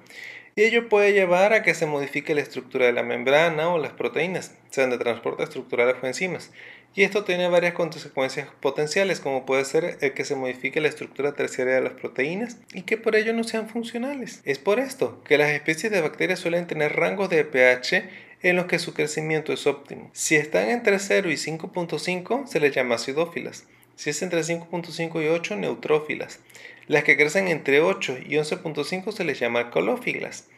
y 0.56 0.62
ello 0.62 0.90
puede 0.90 1.12
llevar 1.14 1.54
a 1.54 1.62
que 1.62 1.74
se 1.74 1.84
modifique 1.86 2.34
la 2.34 2.40
estructura 2.40 2.84
de 2.84 2.92
la 2.92 3.02
membrana 3.02 3.68
o 3.68 3.78
las 3.78 3.92
proteínas, 3.92 4.54
sean 4.70 4.90
de 4.90 4.96
transporte 4.96 5.42
estructural 5.42 5.96
o 6.02 6.06
enzimas. 6.06 6.50
Y 6.96 7.02
esto 7.02 7.24
tiene 7.24 7.46
varias 7.48 7.74
consecuencias 7.74 8.48
potenciales, 8.60 9.20
como 9.20 9.44
puede 9.44 9.66
ser 9.66 9.98
el 10.00 10.14
que 10.14 10.24
se 10.24 10.34
modifique 10.34 10.80
la 10.80 10.88
estructura 10.88 11.34
terciaria 11.34 11.74
de 11.74 11.82
las 11.82 11.92
proteínas 11.92 12.56
y 12.72 12.82
que 12.82 12.96
por 12.96 13.16
ello 13.16 13.34
no 13.34 13.44
sean 13.44 13.68
funcionales. 13.68 14.40
Es 14.46 14.58
por 14.58 14.80
esto 14.80 15.22
que 15.22 15.36
las 15.36 15.50
especies 15.50 15.92
de 15.92 16.00
bacterias 16.00 16.40
suelen 16.40 16.66
tener 16.66 16.96
rangos 16.96 17.28
de 17.28 17.44
pH 17.44 18.08
en 18.40 18.56
los 18.56 18.64
que 18.64 18.78
su 18.78 18.94
crecimiento 18.94 19.52
es 19.52 19.66
óptimo. 19.66 20.10
Si 20.14 20.36
están 20.36 20.70
entre 20.70 20.98
0 20.98 21.30
y 21.30 21.34
5.5 21.34 22.46
se 22.46 22.60
les 22.60 22.74
llama 22.74 22.94
acidófilas. 22.94 23.64
Si 23.94 24.08
es 24.08 24.22
entre 24.22 24.40
5.5 24.40 25.22
y 25.22 25.28
8, 25.28 25.56
neutrófilas. 25.56 26.40
Las 26.86 27.04
que 27.04 27.18
crecen 27.18 27.48
entre 27.48 27.82
8 27.82 28.20
y 28.26 28.36
11.5 28.36 29.12
se 29.12 29.24
les 29.24 29.38
llama 29.38 29.58
alcohófilas. 29.58 30.48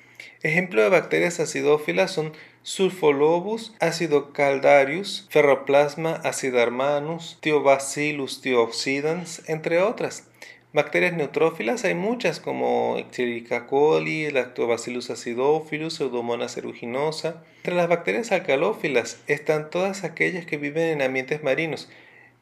Ejemplo 0.42 0.82
de 0.82 0.88
bacterias 0.88 1.40
acidófilas 1.40 2.10
son 2.10 2.32
Sulfolobus 2.62 3.74
acidocaldarius, 3.80 5.26
Ferroplasma 5.30 6.12
acidarmanus, 6.12 7.38
Thiobacillus 7.40 8.40
thiooxidans, 8.40 9.48
entre 9.48 9.80
otras. 9.80 10.28
Bacterias 10.74 11.14
neutrófilas 11.14 11.84
hay 11.84 11.94
muchas 11.94 12.40
como 12.40 12.98
Escherichia 12.98 13.66
coli, 13.66 14.30
Lactobacillus 14.30 15.08
acidophilus, 15.08 15.94
Pseudomonas 15.94 16.56
aeruginosa. 16.56 17.42
Entre 17.58 17.74
las 17.74 17.88
bacterias 17.88 18.32
alcalófilas 18.32 19.18
están 19.28 19.70
todas 19.70 20.04
aquellas 20.04 20.44
que 20.44 20.58
viven 20.58 20.88
en 20.88 21.02
ambientes 21.02 21.42
marinos, 21.42 21.88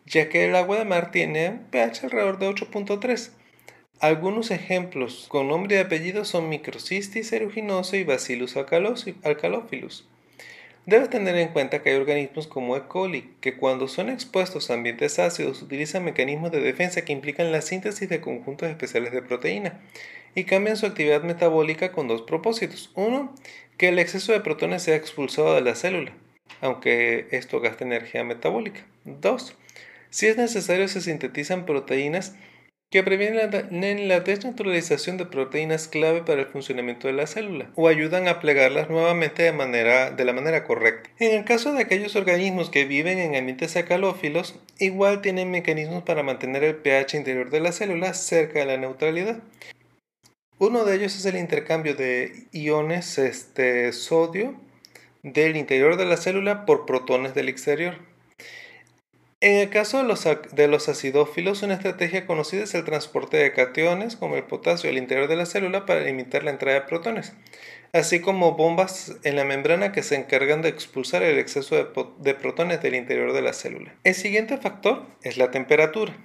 ya 0.06 0.28
que 0.28 0.44
el 0.44 0.56
agua 0.56 0.78
de 0.78 0.84
mar 0.84 1.12
tiene 1.12 1.60
pH 1.70 2.04
alrededor 2.04 2.38
de 2.38 2.48
8.3. 2.48 3.30
Algunos 3.98 4.50
ejemplos 4.50 5.24
con 5.28 5.48
nombre 5.48 5.76
y 5.76 5.78
apellido 5.78 6.26
son 6.26 6.50
Microcystis 6.50 7.32
aeruginosa 7.32 7.96
y 7.96 8.04
Bacillus 8.04 8.54
alcalóphilus. 8.58 10.06
Debes 10.84 11.08
tener 11.08 11.34
en 11.36 11.48
cuenta 11.48 11.82
que 11.82 11.90
hay 11.90 11.96
organismos 11.96 12.46
como 12.46 12.76
E. 12.76 12.82
coli 12.82 13.32
que 13.40 13.56
cuando 13.56 13.88
son 13.88 14.10
expuestos 14.10 14.68
a 14.70 14.74
ambientes 14.74 15.18
ácidos 15.18 15.62
utilizan 15.62 16.04
mecanismos 16.04 16.52
de 16.52 16.60
defensa 16.60 17.06
que 17.06 17.14
implican 17.14 17.52
la 17.52 17.62
síntesis 17.62 18.06
de 18.06 18.20
conjuntos 18.20 18.68
especiales 18.68 19.12
de 19.12 19.22
proteína 19.22 19.80
y 20.34 20.44
cambian 20.44 20.76
su 20.76 20.84
actividad 20.84 21.22
metabólica 21.22 21.90
con 21.90 22.06
dos 22.06 22.20
propósitos. 22.20 22.92
Uno, 22.96 23.34
que 23.78 23.88
el 23.88 23.98
exceso 23.98 24.32
de 24.32 24.40
protones 24.40 24.82
sea 24.82 24.94
expulsado 24.94 25.54
de 25.54 25.62
la 25.62 25.74
célula, 25.74 26.12
aunque 26.60 27.28
esto 27.30 27.60
gasta 27.60 27.84
energía 27.84 28.24
metabólica. 28.24 28.84
Dos, 29.06 29.56
si 30.10 30.26
es 30.26 30.36
necesario 30.36 30.86
se 30.86 31.00
sintetizan 31.00 31.64
proteínas 31.64 32.34
que 32.96 33.02
previenen 33.02 34.08
la 34.08 34.20
desnaturalización 34.20 35.18
de 35.18 35.26
proteínas 35.26 35.86
clave 35.86 36.22
para 36.22 36.40
el 36.40 36.46
funcionamiento 36.46 37.08
de 37.08 37.12
la 37.12 37.26
célula 37.26 37.70
o 37.74 37.88
ayudan 37.88 38.26
a 38.26 38.40
plegarlas 38.40 38.88
nuevamente 38.88 39.42
de, 39.42 39.52
manera, 39.52 40.10
de 40.10 40.24
la 40.24 40.32
manera 40.32 40.64
correcta. 40.64 41.10
En 41.18 41.36
el 41.36 41.44
caso 41.44 41.74
de 41.74 41.82
aquellos 41.82 42.16
organismos 42.16 42.70
que 42.70 42.86
viven 42.86 43.18
en 43.18 43.36
ambientes 43.36 43.76
acalófilos, 43.76 44.58
igual 44.78 45.20
tienen 45.20 45.50
mecanismos 45.50 46.04
para 46.04 46.22
mantener 46.22 46.64
el 46.64 46.76
pH 46.76 47.18
interior 47.18 47.50
de 47.50 47.60
la 47.60 47.72
célula 47.72 48.14
cerca 48.14 48.60
de 48.60 48.64
la 48.64 48.78
neutralidad. 48.78 49.40
Uno 50.58 50.86
de 50.86 50.96
ellos 50.96 51.14
es 51.16 51.26
el 51.26 51.36
intercambio 51.36 51.94
de 51.94 52.46
iones 52.52 53.18
este, 53.18 53.92
sodio 53.92 54.54
del 55.22 55.58
interior 55.58 55.98
de 55.98 56.06
la 56.06 56.16
célula 56.16 56.64
por 56.64 56.86
protones 56.86 57.34
del 57.34 57.50
exterior. 57.50 57.98
En 59.42 59.56
el 59.56 59.68
caso 59.68 59.98
de 59.98 60.04
los, 60.04 60.26
de 60.52 60.66
los 60.66 60.88
acidófilos, 60.88 61.62
una 61.62 61.74
estrategia 61.74 62.24
conocida 62.24 62.64
es 62.64 62.74
el 62.74 62.84
transporte 62.84 63.36
de 63.36 63.52
cationes, 63.52 64.16
como 64.16 64.36
el 64.36 64.44
potasio, 64.44 64.88
al 64.88 64.96
interior 64.96 65.28
de 65.28 65.36
la 65.36 65.44
célula 65.44 65.84
para 65.84 66.00
limitar 66.00 66.42
la 66.42 66.52
entrada 66.52 66.80
de 66.80 66.86
protones, 66.86 67.34
así 67.92 68.20
como 68.20 68.52
bombas 68.52 69.18
en 69.24 69.36
la 69.36 69.44
membrana 69.44 69.92
que 69.92 70.02
se 70.02 70.16
encargan 70.16 70.62
de 70.62 70.70
expulsar 70.70 71.22
el 71.22 71.38
exceso 71.38 71.76
de, 71.76 71.86
de 72.18 72.34
protones 72.34 72.80
del 72.80 72.94
interior 72.94 73.34
de 73.34 73.42
la 73.42 73.52
célula. 73.52 73.94
El 74.04 74.14
siguiente 74.14 74.56
factor 74.56 75.06
es 75.22 75.36
la 75.36 75.50
temperatura. 75.50 76.16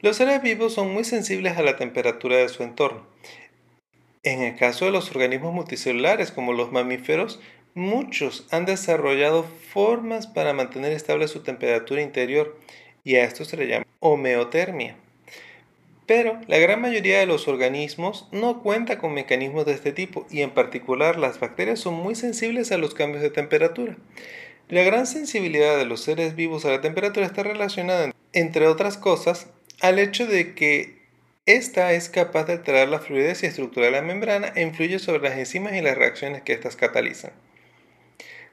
Los 0.00 0.16
seres 0.16 0.40
vivos 0.40 0.72
son 0.72 0.92
muy 0.92 1.02
sensibles 1.02 1.58
a 1.58 1.62
la 1.62 1.76
temperatura 1.76 2.36
de 2.36 2.48
su 2.48 2.62
entorno. 2.62 3.08
En 4.22 4.42
el 4.42 4.54
caso 4.54 4.84
de 4.84 4.92
los 4.92 5.10
organismos 5.10 5.52
multicelulares, 5.52 6.30
como 6.30 6.52
los 6.52 6.70
mamíferos, 6.70 7.40
Muchos 7.74 8.46
han 8.50 8.66
desarrollado 8.66 9.44
formas 9.44 10.26
para 10.26 10.52
mantener 10.52 10.92
estable 10.92 11.28
su 11.28 11.40
temperatura 11.40 12.02
interior 12.02 12.58
y 13.04 13.14
a 13.14 13.24
esto 13.24 13.44
se 13.44 13.56
le 13.56 13.68
llama 13.68 13.86
homeotermia. 14.00 14.96
Pero 16.06 16.40
la 16.48 16.58
gran 16.58 16.80
mayoría 16.80 17.20
de 17.20 17.26
los 17.26 17.46
organismos 17.46 18.26
no 18.32 18.62
cuenta 18.62 18.98
con 18.98 19.14
mecanismos 19.14 19.66
de 19.66 19.74
este 19.74 19.92
tipo 19.92 20.26
y 20.28 20.40
en 20.40 20.50
particular 20.50 21.16
las 21.16 21.38
bacterias 21.38 21.78
son 21.78 21.94
muy 21.94 22.16
sensibles 22.16 22.72
a 22.72 22.78
los 22.78 22.94
cambios 22.94 23.22
de 23.22 23.30
temperatura. 23.30 23.96
La 24.68 24.82
gran 24.82 25.06
sensibilidad 25.06 25.78
de 25.78 25.84
los 25.84 26.00
seres 26.02 26.34
vivos 26.34 26.64
a 26.64 26.70
la 26.70 26.80
temperatura 26.80 27.26
está 27.26 27.44
relacionada, 27.44 28.12
entre 28.32 28.66
otras 28.66 28.96
cosas, 28.96 29.46
al 29.80 30.00
hecho 30.00 30.26
de 30.26 30.56
que 30.56 30.98
esta 31.46 31.92
es 31.92 32.08
capaz 32.08 32.44
de 32.44 32.54
alterar 32.54 32.88
la 32.88 32.98
fluidez 32.98 33.44
y 33.44 33.46
estructura 33.46 33.86
de 33.86 33.92
la 33.92 34.02
membrana 34.02 34.52
e 34.56 34.62
influye 34.62 34.98
sobre 34.98 35.28
las 35.28 35.38
enzimas 35.38 35.74
y 35.74 35.80
las 35.80 35.96
reacciones 35.96 36.42
que 36.42 36.52
éstas 36.52 36.74
catalizan. 36.74 37.30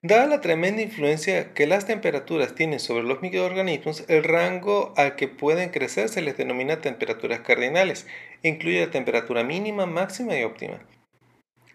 Dada 0.03 0.27
la 0.27 0.41
tremenda 0.41 0.83
influencia 0.83 1.55
que 1.55 1.65
las 1.65 1.87
temperaturas 1.87 2.53
tienen 2.53 2.79
sobre 2.79 3.03
los 3.03 3.23
microorganismos, 3.23 4.03
el 4.07 4.23
rango 4.23 4.93
al 4.95 5.15
que 5.15 5.27
pueden 5.27 5.69
crecer 5.69 6.07
se 6.09 6.21
les 6.21 6.37
denomina 6.37 6.81
temperaturas 6.81 7.39
cardinales, 7.39 8.05
incluye 8.43 8.85
la 8.85 8.91
temperatura 8.91 9.43
mínima, 9.43 9.87
máxima 9.87 10.37
y 10.37 10.43
óptima. 10.43 10.79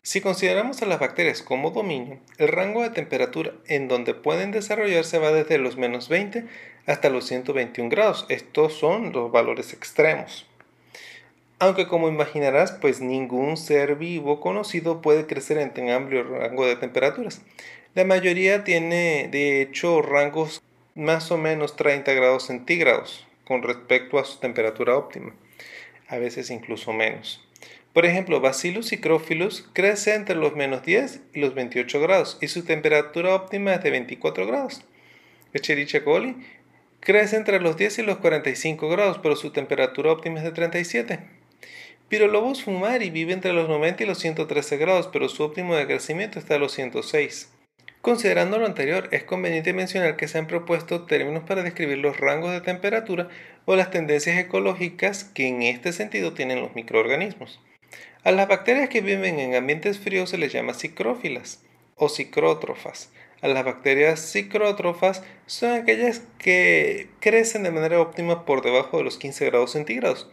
Si 0.05 0.21
consideramos 0.21 0.83
a 0.83 0.87
las 0.87 1.01
bacterias 1.01 1.43
como 1.43 1.73
dominio, 1.73 2.21
el 2.39 2.49
rango 2.49 2.83
de 2.83 2.91
temperatura 2.91 3.55
en 3.67 3.89
donde 3.89 4.15
pueden 4.15 4.53
desarrollarse 4.53 5.19
va 5.19 5.33
desde 5.33 5.59
los 5.59 5.77
menos 5.77 6.09
20 6.09 6.45
hasta 6.87 7.11
los 7.11 7.27
121 7.27 7.91
grados. 7.91 8.27
Estos 8.29 8.75
son 8.75 9.13
los 9.13 9.33
valores 9.33 9.73
extremos. 9.73 10.47
Aunque 11.59 11.87
como 11.87 12.09
imaginarás, 12.09 12.73
pues 12.73 13.01
ningún 13.01 13.57
ser 13.57 13.95
vivo 13.95 14.41
conocido 14.41 15.01
puede 15.01 15.27
crecer 15.27 15.59
en 15.59 15.73
tan 15.73 15.91
amplio 15.91 16.25
rango 16.25 16.67
de 16.67 16.75
temperaturas. 16.75 17.43
La 17.95 18.05
mayoría 18.05 18.65
tiene 18.65 19.29
de 19.31 19.61
hecho 19.61 20.01
rangos 20.01 20.63
más 20.95 21.31
o 21.31 21.37
menos 21.37 21.77
30 21.77 22.15
grados 22.15 22.47
centígrados 22.47 23.27
con 23.45 23.63
respecto 23.63 24.19
a 24.19 24.25
su 24.25 24.41
temperatura 24.41 24.97
óptima, 24.97 25.35
a 26.09 26.17
veces 26.17 26.49
incluso 26.49 26.95
menos. 26.95 27.47
Por 27.93 28.07
ejemplo, 28.07 28.41
Bacillus 28.41 28.95
crofilus 28.99 29.69
crece 29.75 30.15
entre 30.15 30.37
los 30.37 30.57
menos 30.57 30.83
10 30.85 31.21
y 31.35 31.41
los 31.41 31.55
28 31.55 32.01
grados 32.01 32.39
y 32.41 32.49
su 32.49 32.65
temperatura 32.65 33.35
óptima 33.35 33.75
es 33.75 33.83
de 33.83 33.91
24 33.91 34.47
grados. 34.47 34.83
Echerichia 35.53 36.03
coli 36.03 36.37
crece 37.01 37.37
entre 37.37 37.61
los 37.61 37.77
10 37.77 37.99
y 37.99 38.03
los 38.05 38.17
45 38.17 38.89
grados, 38.89 39.19
pero 39.23 39.37
su 39.37 39.51
temperatura 39.51 40.13
óptima 40.13 40.39
es 40.39 40.45
de 40.45 40.53
37. 40.53 41.19
Pirolobos 42.09 42.63
fumari 42.63 43.11
vive 43.11 43.35
entre 43.35 43.53
los 43.53 43.69
90 43.69 44.05
y 44.05 44.07
los 44.07 44.19
113 44.19 44.79
grados, 44.79 45.11
pero 45.13 45.29
su 45.29 45.43
óptimo 45.43 45.77
de 45.77 45.87
crecimiento 45.87 46.39
está 46.39 46.55
a 46.55 46.59
los 46.59 46.73
106. 46.73 47.51
Considerando 48.03 48.59
lo 48.59 48.67
anterior, 48.67 49.09
es 49.13 49.23
conveniente 49.23 49.73
mencionar 49.73 50.17
que 50.17 50.27
se 50.27 50.37
han 50.37 50.49
propuesto 50.49 51.03
términos 51.03 51.45
para 51.45 51.63
describir 51.63 51.99
los 51.99 52.19
rangos 52.19 52.51
de 52.51 52.61
temperatura 52.61 53.29
o 53.65 53.77
las 53.77 53.93
tendencias 53.93 54.37
ecológicas 54.39 55.23
que 55.23 55.47
en 55.47 55.63
este 55.63 55.93
sentido 55.93 56.35
tienen 56.35 56.61
los 56.61 56.75
microorganismos. 56.75 57.61
A 58.25 58.33
las 58.33 58.49
bacterias 58.49 58.89
que 58.89 59.03
viven 59.03 59.39
en 59.39 59.55
ambientes 59.55 60.01
fríos 60.01 60.31
se 60.31 60.39
les 60.39 60.53
llama 60.53 60.75
cicrófilas 60.75 61.63
o 61.95 62.09
cicrótrofas. 62.09 63.13
A 63.41 63.47
las 63.47 63.65
bacterias 63.65 64.33
cicrótrofas 64.33 65.23
son 65.47 65.71
aquellas 65.71 66.23
que 66.39 67.09
crecen 67.21 67.63
de 67.63 67.71
manera 67.71 68.01
óptima 68.01 68.45
por 68.45 68.63
debajo 68.63 68.99
de 68.99 69.05
los 69.05 69.17
15 69.17 69.47
grados 69.47 69.71
centígrados, 69.71 70.29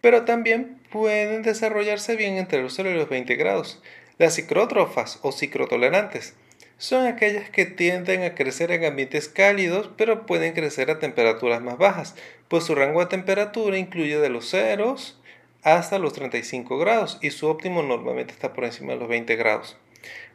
pero 0.00 0.24
también 0.24 0.78
pueden 0.92 1.42
desarrollarse 1.42 2.14
bien 2.14 2.36
entre 2.36 2.62
los 2.62 2.74
0 2.74 2.92
y 2.92 2.94
los 2.94 3.08
20 3.08 3.34
grados. 3.34 3.82
Las 4.18 4.36
cicrótrofas 4.36 5.18
o 5.22 5.32
cicrotolerantes 5.32 6.34
son 6.82 7.06
aquellas 7.06 7.48
que 7.48 7.64
tienden 7.64 8.24
a 8.24 8.34
crecer 8.34 8.72
en 8.72 8.84
ambientes 8.84 9.28
cálidos, 9.28 9.88
pero 9.96 10.26
pueden 10.26 10.52
crecer 10.52 10.90
a 10.90 10.98
temperaturas 10.98 11.62
más 11.62 11.78
bajas, 11.78 12.16
pues 12.48 12.64
su 12.64 12.74
rango 12.74 12.98
de 12.98 13.06
temperatura 13.06 13.78
incluye 13.78 14.18
de 14.18 14.28
los 14.28 14.50
ceros 14.50 15.16
hasta 15.62 16.00
los 16.00 16.12
35 16.12 16.76
grados 16.78 17.20
y 17.22 17.30
su 17.30 17.46
óptimo 17.46 17.84
normalmente 17.84 18.32
está 18.32 18.52
por 18.52 18.64
encima 18.64 18.94
de 18.94 18.98
los 18.98 19.08
20 19.08 19.36
grados. 19.36 19.76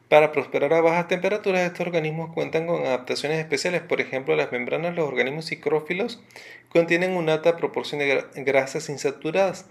Para 0.07 0.31
prosperar 0.31 0.73
a 0.73 0.79
bajas 0.79 1.09
temperaturas, 1.09 1.63
estos 1.63 1.85
organismos 1.85 2.33
cuentan 2.33 2.65
con 2.65 2.85
adaptaciones 2.85 3.39
especiales. 3.39 3.81
Por 3.81 3.99
ejemplo, 3.99 4.33
las 4.37 4.49
membranas 4.53 4.95
los 4.95 5.05
organismos 5.05 5.47
psicrófilos 5.47 6.21
contienen 6.69 7.17
una 7.17 7.33
alta 7.33 7.57
proporción 7.57 7.99
de 7.99 8.23
grasas 8.35 8.87
insaturadas 8.87 9.65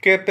que, 0.00 0.22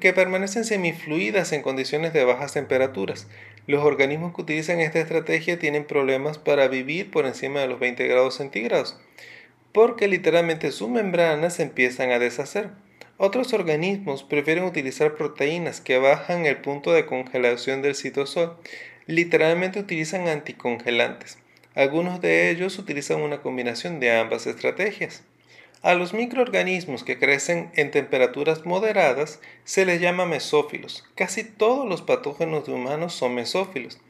que 0.00 0.12
permanecen 0.12 0.64
semifluidas 0.64 1.52
en 1.52 1.62
condiciones 1.62 2.12
de 2.12 2.24
bajas 2.24 2.52
temperaturas. 2.52 3.26
Los 3.66 3.84
organismos 3.84 4.34
que 4.34 4.42
utilizan 4.42 4.80
esta 4.80 5.00
estrategia 5.00 5.58
tienen 5.58 5.84
problemas 5.84 6.38
para 6.38 6.68
vivir 6.68 7.10
por 7.10 7.26
encima 7.26 7.60
de 7.60 7.68
los 7.68 7.78
20 7.78 8.06
grados 8.06 8.36
centígrados, 8.36 8.98
porque 9.72 10.08
literalmente 10.08 10.72
sus 10.72 10.88
membranas 10.88 11.60
empiezan 11.60 12.10
a 12.10 12.18
deshacer. 12.18 12.70
Otros 13.18 13.52
organismos 13.52 14.22
prefieren 14.22 14.64
utilizar 14.64 15.16
proteínas 15.16 15.80
que 15.80 15.98
bajan 15.98 16.46
el 16.46 16.58
punto 16.58 16.92
de 16.92 17.04
congelación 17.04 17.82
del 17.82 17.94
citosol. 17.94 18.56
Literalmente 19.06 19.80
utilizan 19.80 20.28
anticongelantes. 20.28 21.38
Algunos 21.74 22.20
de 22.20 22.50
ellos 22.50 22.78
utilizan 22.78 23.20
una 23.20 23.42
combinación 23.42 24.00
de 24.00 24.16
ambas 24.16 24.46
estrategias. 24.46 25.24
A 25.80 25.94
los 25.94 26.12
microorganismos 26.12 27.04
que 27.04 27.20
crecen 27.20 27.70
en 27.74 27.92
temperaturas 27.92 28.66
moderadas 28.66 29.40
se 29.64 29.86
les 29.86 30.00
llama 30.00 30.26
mesófilos. 30.26 31.04
Casi 31.14 31.44
todos 31.44 31.88
los 31.88 32.02
patógenos 32.02 32.66
de 32.66 32.72
humanos 32.72 33.14
son 33.14 33.36
mesófilos. 33.36 34.00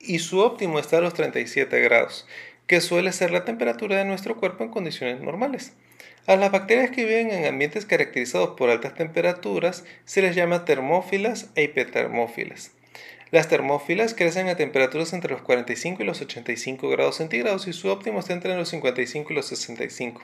Y 0.00 0.18
su 0.18 0.40
óptimo 0.40 0.78
está 0.78 0.98
a 0.98 1.00
los 1.00 1.14
37 1.14 1.80
grados, 1.80 2.26
que 2.66 2.82
suele 2.82 3.12
ser 3.12 3.30
la 3.30 3.46
temperatura 3.46 3.96
de 3.96 4.04
nuestro 4.04 4.36
cuerpo 4.36 4.64
en 4.64 4.70
condiciones 4.70 5.22
normales. 5.22 5.72
A 6.26 6.36
las 6.36 6.52
bacterias 6.52 6.90
que 6.90 7.06
viven 7.06 7.30
en 7.30 7.46
ambientes 7.46 7.86
caracterizados 7.86 8.50
por 8.50 8.68
altas 8.68 8.94
temperaturas 8.94 9.84
se 10.04 10.20
les 10.20 10.36
llama 10.36 10.66
termófilas 10.66 11.48
e 11.54 11.62
hipertermófilas. 11.62 12.72
Las 13.30 13.48
termófilas 13.48 14.12
crecen 14.12 14.48
a 14.48 14.56
temperaturas 14.56 15.14
entre 15.14 15.32
los 15.32 15.40
45 15.40 16.02
y 16.02 16.06
los 16.06 16.20
85 16.20 16.86
grados 16.90 17.16
centígrados 17.16 17.66
y 17.66 17.72
su 17.72 17.88
óptimo 17.88 18.20
está 18.20 18.34
entre 18.34 18.54
los 18.56 18.68
55 18.68 19.32
y 19.32 19.36
los 19.36 19.46
65. 19.46 20.22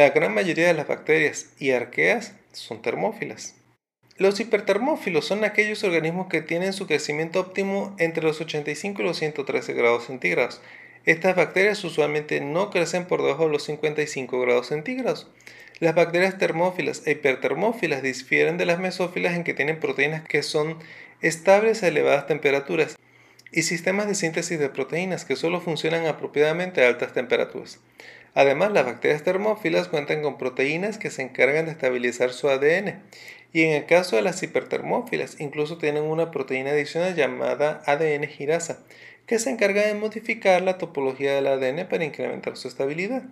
La 0.00 0.08
gran 0.08 0.32
mayoría 0.32 0.66
de 0.66 0.72
las 0.72 0.88
bacterias 0.88 1.50
y 1.58 1.72
arqueas 1.72 2.32
son 2.52 2.80
termófilas. 2.80 3.54
Los 4.16 4.40
hipertermófilos 4.40 5.26
son 5.26 5.44
aquellos 5.44 5.84
organismos 5.84 6.28
que 6.28 6.40
tienen 6.40 6.72
su 6.72 6.86
crecimiento 6.86 7.38
óptimo 7.38 7.94
entre 7.98 8.24
los 8.24 8.40
85 8.40 9.02
y 9.02 9.04
los 9.04 9.18
113 9.18 9.74
grados 9.74 10.06
centígrados. 10.06 10.62
Estas 11.04 11.36
bacterias 11.36 11.84
usualmente 11.84 12.40
no 12.40 12.70
crecen 12.70 13.04
por 13.04 13.20
debajo 13.22 13.44
de 13.44 13.52
los 13.52 13.64
55 13.64 14.40
grados 14.40 14.68
centígrados. 14.68 15.28
Las 15.80 15.94
bacterias 15.94 16.38
termófilas 16.38 17.06
e 17.06 17.10
hipertermófilas 17.10 18.02
difieren 18.02 18.56
de 18.56 18.64
las 18.64 18.78
mesófilas 18.78 19.34
en 19.34 19.44
que 19.44 19.52
tienen 19.52 19.80
proteínas 19.80 20.26
que 20.26 20.42
son 20.42 20.78
estables 21.20 21.82
a 21.82 21.88
elevadas 21.88 22.26
temperaturas 22.26 22.96
y 23.52 23.64
sistemas 23.64 24.08
de 24.08 24.14
síntesis 24.14 24.58
de 24.58 24.70
proteínas 24.70 25.26
que 25.26 25.36
solo 25.36 25.60
funcionan 25.60 26.06
apropiadamente 26.06 26.82
a 26.82 26.88
altas 26.88 27.12
temperaturas. 27.12 27.80
Además, 28.34 28.72
las 28.72 28.86
bacterias 28.86 29.22
termófilas 29.22 29.88
cuentan 29.88 30.22
con 30.22 30.38
proteínas 30.38 30.98
que 30.98 31.10
se 31.10 31.22
encargan 31.22 31.66
de 31.66 31.72
estabilizar 31.72 32.32
su 32.32 32.48
ADN. 32.48 33.02
Y 33.52 33.62
en 33.62 33.72
el 33.72 33.86
caso 33.86 34.16
de 34.16 34.22
las 34.22 34.42
hipertermófilas, 34.42 35.40
incluso 35.40 35.78
tienen 35.78 36.04
una 36.04 36.30
proteína 36.30 36.70
adicional 36.70 37.16
llamada 37.16 37.82
ADN 37.86 38.28
girasa, 38.28 38.78
que 39.26 39.38
se 39.38 39.50
encarga 39.50 39.86
de 39.86 39.94
modificar 39.94 40.62
la 40.62 40.78
topología 40.78 41.34
del 41.34 41.48
ADN 41.48 41.88
para 41.88 42.04
incrementar 42.04 42.56
su 42.56 42.68
estabilidad. 42.68 43.22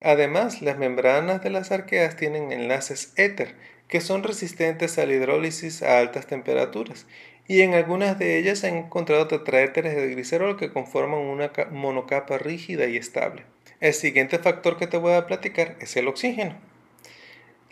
Además, 0.00 0.62
las 0.62 0.78
membranas 0.78 1.42
de 1.44 1.50
las 1.50 1.70
arqueas 1.70 2.16
tienen 2.16 2.50
enlaces 2.50 3.12
éter, 3.16 3.54
que 3.86 4.00
son 4.00 4.24
resistentes 4.24 4.98
a 4.98 5.06
la 5.06 5.12
hidrólisis 5.12 5.82
a 5.82 5.98
altas 5.98 6.26
temperaturas, 6.26 7.06
y 7.46 7.60
en 7.60 7.74
algunas 7.74 8.18
de 8.18 8.38
ellas 8.38 8.60
se 8.60 8.68
han 8.68 8.76
encontrado 8.76 9.28
tetraéteres 9.28 9.94
de 9.94 10.08
glicerol 10.08 10.56
que 10.56 10.72
conforman 10.72 11.20
una 11.20 11.52
monocapa 11.70 12.38
rígida 12.38 12.86
y 12.86 12.96
estable. 12.96 13.44
El 13.82 13.94
siguiente 13.94 14.38
factor 14.38 14.76
que 14.76 14.86
te 14.86 14.96
voy 14.96 15.14
a 15.14 15.26
platicar 15.26 15.74
es 15.80 15.96
el 15.96 16.06
oxígeno. 16.06 16.54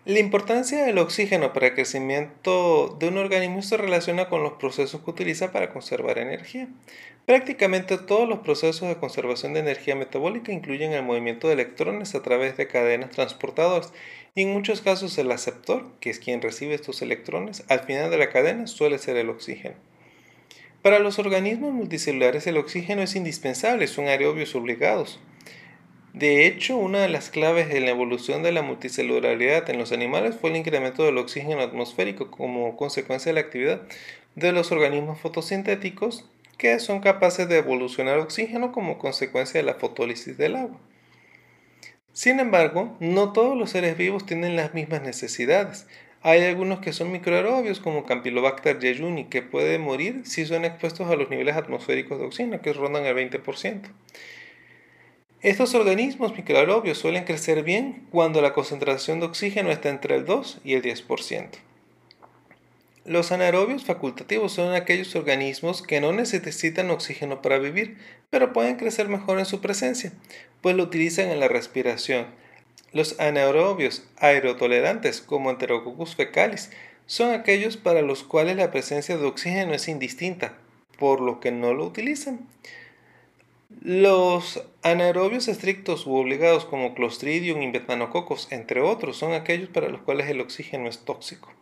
La 0.05 0.19
importancia 0.19 0.85
del 0.85 0.99
oxígeno 0.99 1.53
para 1.53 1.69
el 1.69 1.75
crecimiento 1.75 2.97
de 2.99 3.07
un 3.07 3.17
organismo 3.17 3.63
se 3.63 3.77
relaciona 3.77 4.29
con 4.29 4.43
los 4.43 4.55
procesos 4.55 5.03
que 5.03 5.11
utiliza 5.13 5.53
para 5.53 5.73
conservar 5.73 6.19
energía. 6.19 6.67
Prácticamente 7.27 7.97
todos 7.97 8.29
los 8.29 8.41
procesos 8.41 8.89
de 8.89 8.97
conservación 8.97 9.55
de 9.55 9.61
energía 9.61 9.95
metabólica 9.95 10.51
incluyen 10.51 10.95
el 10.95 11.05
movimiento 11.05 11.47
de 11.47 11.55
electrones 11.55 12.17
a 12.17 12.23
través 12.23 12.57
de 12.57 12.67
cadenas 12.67 13.11
transportadoras 13.11 13.93
y 14.35 14.43
en 14.43 14.53
muchos 14.53 14.81
casos 14.81 15.17
el 15.17 15.31
aceptor, 15.31 15.93
que 16.01 16.11
es 16.11 16.19
quien 16.19 16.43
recibe 16.43 16.75
estos 16.75 17.03
electrones, 17.03 17.63
al 17.69 17.85
final 17.85 18.11
de 18.11 18.19
la 18.19 18.31
cadena 18.31 18.67
suele 18.67 18.99
ser 18.99 19.17
el 19.17 19.31
oxígeno. 19.31 19.77
Para 20.83 20.99
los 20.99 21.21
organismos 21.21 21.73
multicelulares 21.73 22.49
el 22.49 22.57
oxígeno 22.57 23.01
es 23.03 23.15
indispensable, 23.15 23.87
son 23.87 24.09
aerobios 24.09 24.57
obligados. 24.57 25.21
De 26.13 26.47
hecho, 26.47 26.77
una 26.77 26.99
de 27.03 27.09
las 27.09 27.31
claves 27.31 27.69
de 27.69 27.81
la 27.81 27.91
evolución 27.91 28.43
de 28.43 28.51
la 28.51 28.63
multicelularidad 28.63 29.71
en 29.71 29.79
los 29.79 29.93
animales 29.93 30.35
fue 30.35 30.51
el 30.51 30.57
incremento 30.57 31.05
del 31.05 31.19
oxígeno 31.19 31.61
atmosférico 31.61 32.33
como 32.33 32.77
consecuencia 32.77 33.31
de 33.31 33.35
la 33.35 33.47
actividad 33.47 33.83
de 34.35 34.51
los 34.51 34.73
organismos 34.73 35.21
fotosintéticos 35.21 36.29
que 36.59 36.79
son 36.81 37.01
capaces 37.01 37.49
de 37.49 37.59
evolucionar 37.59 38.19
oxígeno 38.19 38.73
como 38.73 38.99
consecuencia 38.99 39.61
de 39.61 39.67
la 39.67 39.75
fotólisis 39.75 40.37
del 40.37 40.57
agua. 40.57 40.81
Sin 42.13 42.41
embargo, 42.41 42.97
no 42.99 43.33
todos 43.33 43.57
los 43.57 43.71
seres 43.71 43.97
vivos 43.97 44.27
tienen 44.27 44.57
las 44.57 44.75
mismas 44.75 45.03
necesidades. 45.03 45.87
Hay 46.23 46.43
algunos 46.43 46.81
que 46.81 46.93
son 46.93 47.13
microaerobios 47.13 47.79
como 47.79 48.05
Campylobacter 48.05 48.81
jejuni 48.81 49.27
que 49.27 49.43
pueden 49.43 49.81
morir 49.81 50.23
si 50.25 50.45
son 50.45 50.65
expuestos 50.65 51.09
a 51.09 51.15
los 51.17 51.31
niveles 51.31 51.57
atmosféricos 51.57 52.19
de 52.19 52.27
oxígeno 52.27 52.61
que 52.61 52.73
rondan 52.73 53.07
el 53.07 53.17
20%. 53.17 53.83
Estos 55.43 55.75
organismos 55.75 56.37
microaerobios 56.37 56.99
suelen 56.99 57.25
crecer 57.25 57.63
bien 57.63 58.07
cuando 58.11 58.43
la 58.43 58.53
concentración 58.53 59.21
de 59.21 59.27
oxígeno 59.27 59.71
está 59.71 59.89
entre 59.89 60.15
el 60.15 60.27
2 60.27 60.59
y 60.65 60.75
el 60.75 60.83
10%. 60.83 61.49
Los 63.07 63.33
anaerobios 63.33 63.85
facultativos 63.85 64.53
son 64.53 64.75
aquellos 64.75 65.17
organismos 65.17 65.81
que 65.81 66.03
no 66.03 66.13
necesitan 66.13 66.91
oxígeno 66.91 67.41
para 67.41 67.59
vivir, 67.59 67.97
pero 68.29 68.53
pueden 68.53 68.77
crecer 68.77 69.09
mejor 69.09 69.39
en 69.39 69.47
su 69.47 69.63
presencia, 69.63 70.13
pues 70.61 70.77
lo 70.77 70.83
utilizan 70.83 71.31
en 71.31 71.41
la 71.41 71.49
respiración. 71.49 72.27
Los 72.93 73.19
anaerobios 73.19 74.05
aerotolerantes, 74.19 75.23
como 75.23 75.51
Enterococcus 75.51 76.17
fecalis, 76.17 76.71
son 77.07 77.33
aquellos 77.33 77.79
para 77.79 78.03
los 78.03 78.25
cuales 78.25 78.59
la 78.59 78.71
presencia 78.71 79.17
de 79.17 79.25
oxígeno 79.25 79.73
es 79.73 79.89
indistinta, 79.89 80.53
por 80.99 81.23
lo 81.23 81.41
que 81.41 81.51
no 81.51 81.73
lo 81.73 81.87
utilizan. 81.87 82.41
Los 83.83 84.63
anaerobios 84.83 85.47
estrictos 85.47 86.07
u 86.07 86.15
obligados 86.15 86.65
como 86.65 86.95
Clostridium 86.95 87.63
y 87.63 87.69
Metanococcus, 87.69 88.51
entre 88.51 88.81
otros, 88.81 89.17
son 89.17 89.33
aquellos 89.33 89.69
para 89.69 89.89
los 89.89 90.03
cuales 90.03 90.29
el 90.29 90.41
oxígeno 90.41 90.89
es 90.89 91.05
tóxico. 91.05 91.53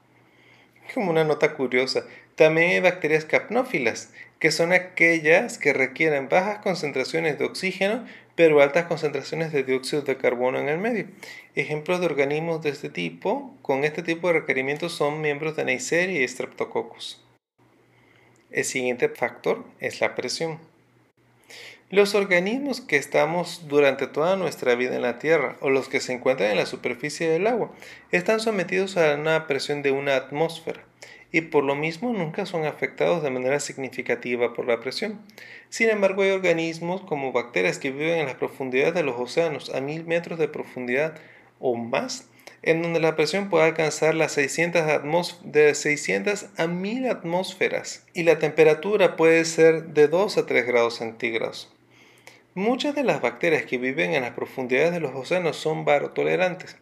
Como 0.95 1.11
una 1.11 1.25
nota 1.25 1.55
curiosa, 1.55 2.07
también 2.35 2.71
hay 2.71 2.81
bacterias 2.81 3.27
capnófilas, 3.27 4.11
que 4.39 4.51
son 4.51 4.73
aquellas 4.73 5.59
que 5.59 5.75
requieren 5.75 6.29
bajas 6.29 6.61
concentraciones 6.61 7.39
de 7.39 7.45
oxígeno 7.45 8.05
pero 8.39 8.63
altas 8.63 8.87
concentraciones 8.87 9.51
de 9.51 9.65
dióxido 9.65 10.03
de 10.03 10.17
carbono 10.17 10.61
en 10.61 10.69
el 10.69 10.79
medio. 10.79 11.09
Ejemplos 11.57 11.99
de 11.99 12.07
organismos 12.07 12.63
de 12.63 12.71
este 12.71 12.89
tipo, 12.89 13.53
con 13.63 13.83
este 13.83 14.05
tipo 14.05 14.29
de 14.29 14.35
requerimientos, 14.35 14.93
son 14.93 15.21
miembros 15.21 15.57
de 15.57 15.65
Neisseria 15.65 16.23
y 16.23 16.29
Streptococcus. 16.29 17.21
El 18.53 18.65
siguiente 18.65 19.09
factor 19.09 19.65
es 19.81 20.01
la 20.01 20.15
presión. 20.15 20.61
Los 21.91 22.15
organismos 22.15 22.83
que 22.83 22.97
estamos 22.97 23.63
durante 23.67 24.07
toda 24.07 24.37
nuestra 24.37 24.75
vida 24.75 24.97
en 24.97 25.01
la 25.01 25.19
Tierra 25.19 25.57
o 25.61 25.71
los 25.71 25.89
que 25.89 26.01
se 26.01 26.13
encuentran 26.13 26.51
en 26.51 26.59
la 26.59 26.67
superficie 26.67 27.31
del 27.31 27.47
agua 27.47 27.73
están 28.13 28.41
sometidos 28.41 28.99
a 28.99 29.15
una 29.15 29.47
presión 29.47 29.81
de 29.81 29.91
una 29.91 30.15
atmósfera 30.15 30.85
y 31.33 31.41
por 31.41 31.65
lo 31.65 31.75
mismo 31.75 32.13
nunca 32.13 32.45
son 32.45 32.67
afectados 32.67 33.23
de 33.23 33.31
manera 33.31 33.59
significativa 33.59 34.53
por 34.53 34.69
la 34.69 34.81
presión. 34.81 35.19
Sin 35.71 35.89
embargo, 35.89 36.21
hay 36.21 36.33
organismos 36.33 37.01
como 37.01 37.33
bacterias 37.33 37.79
que 37.79 37.91
viven 37.91 38.19
en 38.19 38.27
las 38.27 38.35
profundidades 38.35 38.93
de 38.93 39.03
los 39.03 39.19
océanos 39.19 39.75
a 39.75 39.81
mil 39.81 40.05
metros 40.05 40.39
de 40.39 40.49
profundidad 40.49 41.15
o 41.59 41.75
más, 41.75 42.29
en 42.61 42.83
donde 42.83 43.01
la 43.01 43.17
presión 43.17 43.49
puede 43.49 43.65
alcanzar 43.65 44.15
las 44.15 44.33
600 44.33 45.41
de 45.43 45.75
600 45.75 46.49
a 46.59 46.67
1000 46.67 47.07
atmósferas 47.09 48.05
y 48.13 48.25
la 48.25 48.39
temperatura 48.39 49.17
puede 49.17 49.47
ser 49.47 49.87
de 49.95 50.07
2 50.09 50.37
a 50.37 50.45
3 50.45 50.67
grados 50.67 50.97
centígrados. 50.97 51.73
Muchas 52.55 52.95
de 52.95 53.05
las 53.05 53.21
bacterias 53.21 53.65
que 53.65 53.79
viven 53.79 54.15
en 54.15 54.23
las 54.23 54.33
profundidades 54.33 54.93
de 54.93 55.01
los 55.01 55.15
océanos 55.15 55.57
son 55.57 55.85
barotolerantes. 55.85 56.77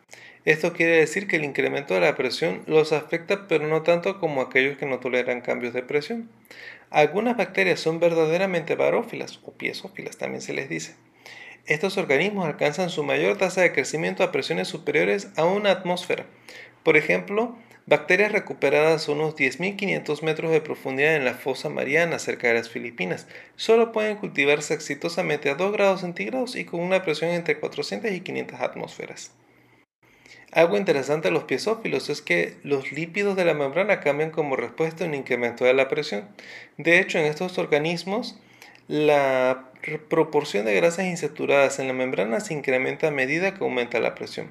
Esto 0.44 0.72
quiere 0.72 0.96
decir 0.96 1.26
que 1.26 1.36
el 1.36 1.44
incremento 1.44 1.92
de 1.94 2.00
la 2.00 2.16
presión 2.16 2.62
los 2.66 2.92
afecta 2.92 3.48
pero 3.48 3.66
no 3.66 3.82
tanto 3.82 4.20
como 4.20 4.40
aquellos 4.40 4.78
que 4.78 4.86
no 4.86 5.00
toleran 5.00 5.40
cambios 5.40 5.74
de 5.74 5.82
presión. 5.82 6.30
Algunas 6.90 7.36
bacterias 7.36 7.80
son 7.80 7.98
verdaderamente 7.98 8.76
barófilas 8.76 9.40
o 9.44 9.52
piezófilas 9.52 10.16
también 10.16 10.40
se 10.40 10.52
les 10.52 10.68
dice. 10.68 10.94
Estos 11.66 11.98
organismos 11.98 12.46
alcanzan 12.46 12.90
su 12.90 13.02
mayor 13.02 13.36
tasa 13.36 13.60
de 13.60 13.72
crecimiento 13.72 14.22
a 14.22 14.30
presiones 14.30 14.68
superiores 14.68 15.28
a 15.36 15.44
una 15.44 15.72
atmósfera. 15.72 16.26
Por 16.84 16.96
ejemplo, 16.96 17.56
bacterias 17.86 18.32
recuperadas 18.32 19.08
a 19.08 19.12
unos 19.12 19.36
10.500 19.36 20.22
metros 20.22 20.50
de 20.50 20.60
profundidad 20.60 21.14
en 21.14 21.24
la 21.24 21.34
fosa 21.34 21.68
mariana 21.68 22.18
cerca 22.18 22.48
de 22.48 22.54
las 22.54 22.68
Filipinas 22.68 23.26
solo 23.54 23.92
pueden 23.92 24.16
cultivarse 24.16 24.74
exitosamente 24.74 25.50
a 25.50 25.54
2 25.54 25.72
grados 25.72 26.00
centígrados 26.00 26.56
y 26.56 26.64
con 26.64 26.80
una 26.80 27.02
presión 27.02 27.30
entre 27.30 27.58
400 27.58 28.10
y 28.10 28.20
500 28.20 28.60
atmósferas. 28.60 29.32
Algo 30.52 30.76
interesante 30.76 31.28
de 31.28 31.34
los 31.34 31.44
piezófilos 31.44 32.08
es 32.08 32.22
que 32.22 32.56
los 32.62 32.92
lípidos 32.92 33.36
de 33.36 33.44
la 33.44 33.54
membrana 33.54 34.00
cambian 34.00 34.30
como 34.30 34.56
respuesta 34.56 35.04
a 35.04 35.06
un 35.06 35.14
incremento 35.14 35.64
de 35.64 35.74
la 35.74 35.88
presión. 35.88 36.28
De 36.78 36.98
hecho, 36.98 37.18
en 37.18 37.26
estos 37.26 37.58
organismos, 37.58 38.38
la 38.88 39.70
proporción 40.08 40.64
de 40.64 40.74
grasas 40.74 41.06
insaturadas 41.06 41.78
en 41.78 41.88
la 41.88 41.92
membrana 41.92 42.40
se 42.40 42.54
incrementa 42.54 43.08
a 43.08 43.10
medida 43.10 43.54
que 43.54 43.64
aumenta 43.64 44.00
la 44.00 44.14
presión. 44.14 44.50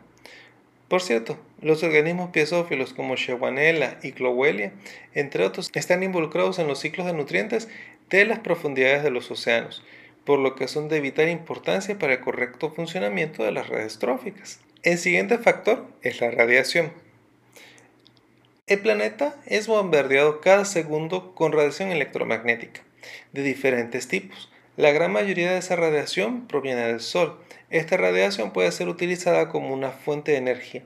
Por 0.88 1.02
cierto, 1.02 1.38
los 1.62 1.82
organismos 1.84 2.30
piezófilos 2.30 2.94
como 2.94 3.16
Shewanella 3.16 3.98
y 4.04 4.12
Clowelia, 4.12 4.72
entre 5.14 5.44
otros, 5.44 5.72
están 5.74 6.04
involucrados 6.04 6.60
en 6.60 6.68
los 6.68 6.80
ciclos 6.80 7.08
de 7.08 7.14
nutrientes 7.14 7.68
de 8.10 8.26
las 8.26 8.40
profundidades 8.40 9.04
de 9.04 9.10
los 9.10 9.32
océanos, 9.32 9.84
por 10.26 10.40
lo 10.40 10.56
que 10.56 10.68
son 10.68 10.88
de 10.88 11.02
vital 11.02 11.30
importancia 11.30 11.98
para 11.98 12.14
el 12.14 12.20
correcto 12.20 12.72
funcionamiento 12.72 13.44
de 13.44 13.52
las 13.52 13.68
redes 13.68 13.98
tróficas. 13.98 14.60
El 14.84 15.00
siguiente 15.00 15.40
factor 15.40 15.88
es 16.04 16.22
la 16.22 16.30
radiación. 16.30 16.92
El 18.68 18.80
planeta 18.80 19.36
es 19.46 19.68
bombardeado 19.68 20.42
cada 20.42 20.66
segundo 20.66 21.34
con 21.34 21.52
radiación 21.52 21.92
electromagnética 21.92 22.82
de 23.34 23.44
diferentes 23.44 24.08
tipos. 24.08 24.52
La 24.78 24.92
gran 24.92 25.12
mayoría 25.12 25.52
de 25.52 25.60
esa 25.60 25.76
radiación 25.76 26.48
proviene 26.48 26.82
del 26.82 27.00
Sol. 27.00 27.40
Esta 27.76 27.98
radiación 27.98 28.52
puede 28.52 28.72
ser 28.72 28.88
utilizada 28.88 29.50
como 29.50 29.74
una 29.74 29.92
fuente 29.92 30.32
de 30.32 30.38
energía. 30.38 30.84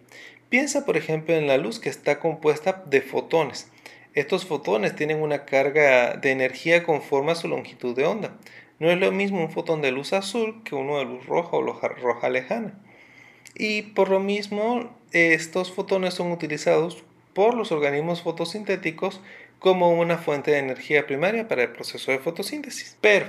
Piensa 0.50 0.88
por 0.88 0.98
ejemplo 0.98 1.36
en 1.36 1.46
la 1.46 1.60
luz 1.60 1.80
que 1.80 1.88
está 1.88 2.20
compuesta 2.20 2.84
de 2.88 3.02
fotones. 3.02 3.72
Estos 4.16 4.48
fotones 4.48 4.96
tienen 4.96 5.22
una 5.22 5.46
carga 5.46 6.16
de 6.16 6.32
energía 6.32 6.84
conforme 6.84 7.34
a 7.34 7.36
su 7.36 7.48
longitud 7.48 7.96
de 7.96 8.08
onda. 8.08 8.36
No 8.80 8.90
es 8.90 8.98
lo 8.98 9.12
mismo 9.12 9.40
un 9.40 9.52
fotón 9.52 9.84
de 9.84 9.92
luz 9.92 10.14
azul 10.14 10.64
que 10.64 10.74
uno 10.74 10.98
de 10.98 11.06
luz 11.06 11.28
roja 11.28 11.58
o 11.58 11.62
roja 11.62 12.30
lejana 12.30 12.74
y 13.54 13.84
por 13.84 14.10
lo 14.10 14.20
mismo 14.20 14.90
estos 15.12 15.72
fotones 15.72 16.16
son 16.16 16.32
utilizados 16.32 17.04
por 17.36 17.54
los 17.54 17.72
organismos 17.72 18.24
fotosintéticos 18.24 19.22
como 19.60 19.92
una 19.92 20.18
fuente 20.18 20.50
de 20.50 20.58
energía 20.58 21.06
primaria 21.06 21.48
para 21.48 21.62
el 21.62 21.70
proceso 21.70 22.12
de 22.12 22.18
fotosíntesis. 22.18 22.98
Pero 23.00 23.28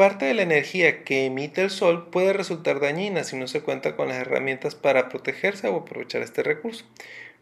parte 0.00 0.24
de 0.24 0.32
la 0.32 0.40
energía 0.40 1.04
que 1.04 1.26
emite 1.26 1.60
el 1.60 1.68
sol 1.68 2.08
puede 2.08 2.32
resultar 2.32 2.80
dañina 2.80 3.22
si 3.22 3.36
no 3.36 3.46
se 3.46 3.60
cuenta 3.60 3.96
con 3.96 4.08
las 4.08 4.16
herramientas 4.16 4.74
para 4.74 5.10
protegerse 5.10 5.68
o 5.68 5.76
aprovechar 5.76 6.22
este 6.22 6.42
recurso. 6.42 6.86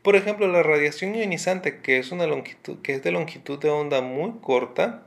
Por 0.03 0.16
ejemplo, 0.16 0.49
la 0.49 0.64
radiación 0.64 1.14
ionizante, 1.14 1.79
que 1.79 1.99
es, 1.99 2.11
de 2.11 3.12
longitud 3.12 3.59
de 3.61 3.71
onda 3.71 4.01
muy 4.01 4.40
corta 4.40 5.05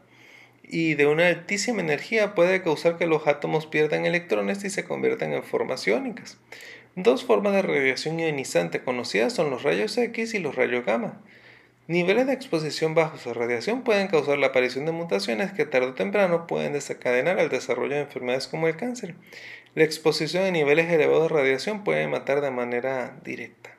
y 0.64 0.94
de 0.94 1.08
una 1.08 1.28
altísima 1.28 1.82
energía, 1.82 2.36
puede 2.36 2.62
causar 2.62 2.98
que 2.98 3.06
los 3.06 3.28
átomos 3.28 3.66
pierdan 3.66 4.06
electrones 4.06 4.64
y 4.64 4.70
se 4.70 4.86
conviertan 4.86 5.34
en 5.34 5.44
formas 5.44 5.86
iónicas. 5.86 6.38
Dos 6.96 7.26
formas 7.26 7.52
de 7.52 7.64
radiación 7.64 8.18
ionizante 8.18 8.82
conocidas 8.82 9.34
son 9.34 9.50
los 9.50 9.64
rayos 9.64 9.98
X 9.98 10.36
y 10.36 10.40
los 10.40 10.56
rayos 10.56 10.86
gamma. 10.86 11.22
Niveles 11.88 12.28
de 12.28 12.34
exposición 12.34 12.94
bajos 12.94 13.26
a 13.26 13.34
radiación 13.34 13.82
pueden 13.82 14.08
causar 14.08 14.38
la 14.38 14.48
aparición 14.48 14.86
de 14.86 14.92
mutaciones 14.92 15.52
que 15.52 15.66
tarde 15.66 15.88
o 15.88 15.94
temprano 15.94 16.46
pueden 16.46 16.74
desencadenar 16.74 17.40
el 17.40 17.50
desarrollo 17.50 17.96
de 17.96 18.02
enfermedades 18.02 18.48
como 18.48 18.68
el 18.68 18.78
cáncer. 18.78 19.16
La 19.74 19.84
exposición 19.84 20.44
a 20.44 20.52
niveles 20.52 20.92
elevados 20.92 21.30
de 21.30 21.38
radiación 21.38 21.84
puede 21.84 22.08
matar 22.08 22.42
de 22.42 22.52
manera 22.52 23.18
directa. 23.24 23.72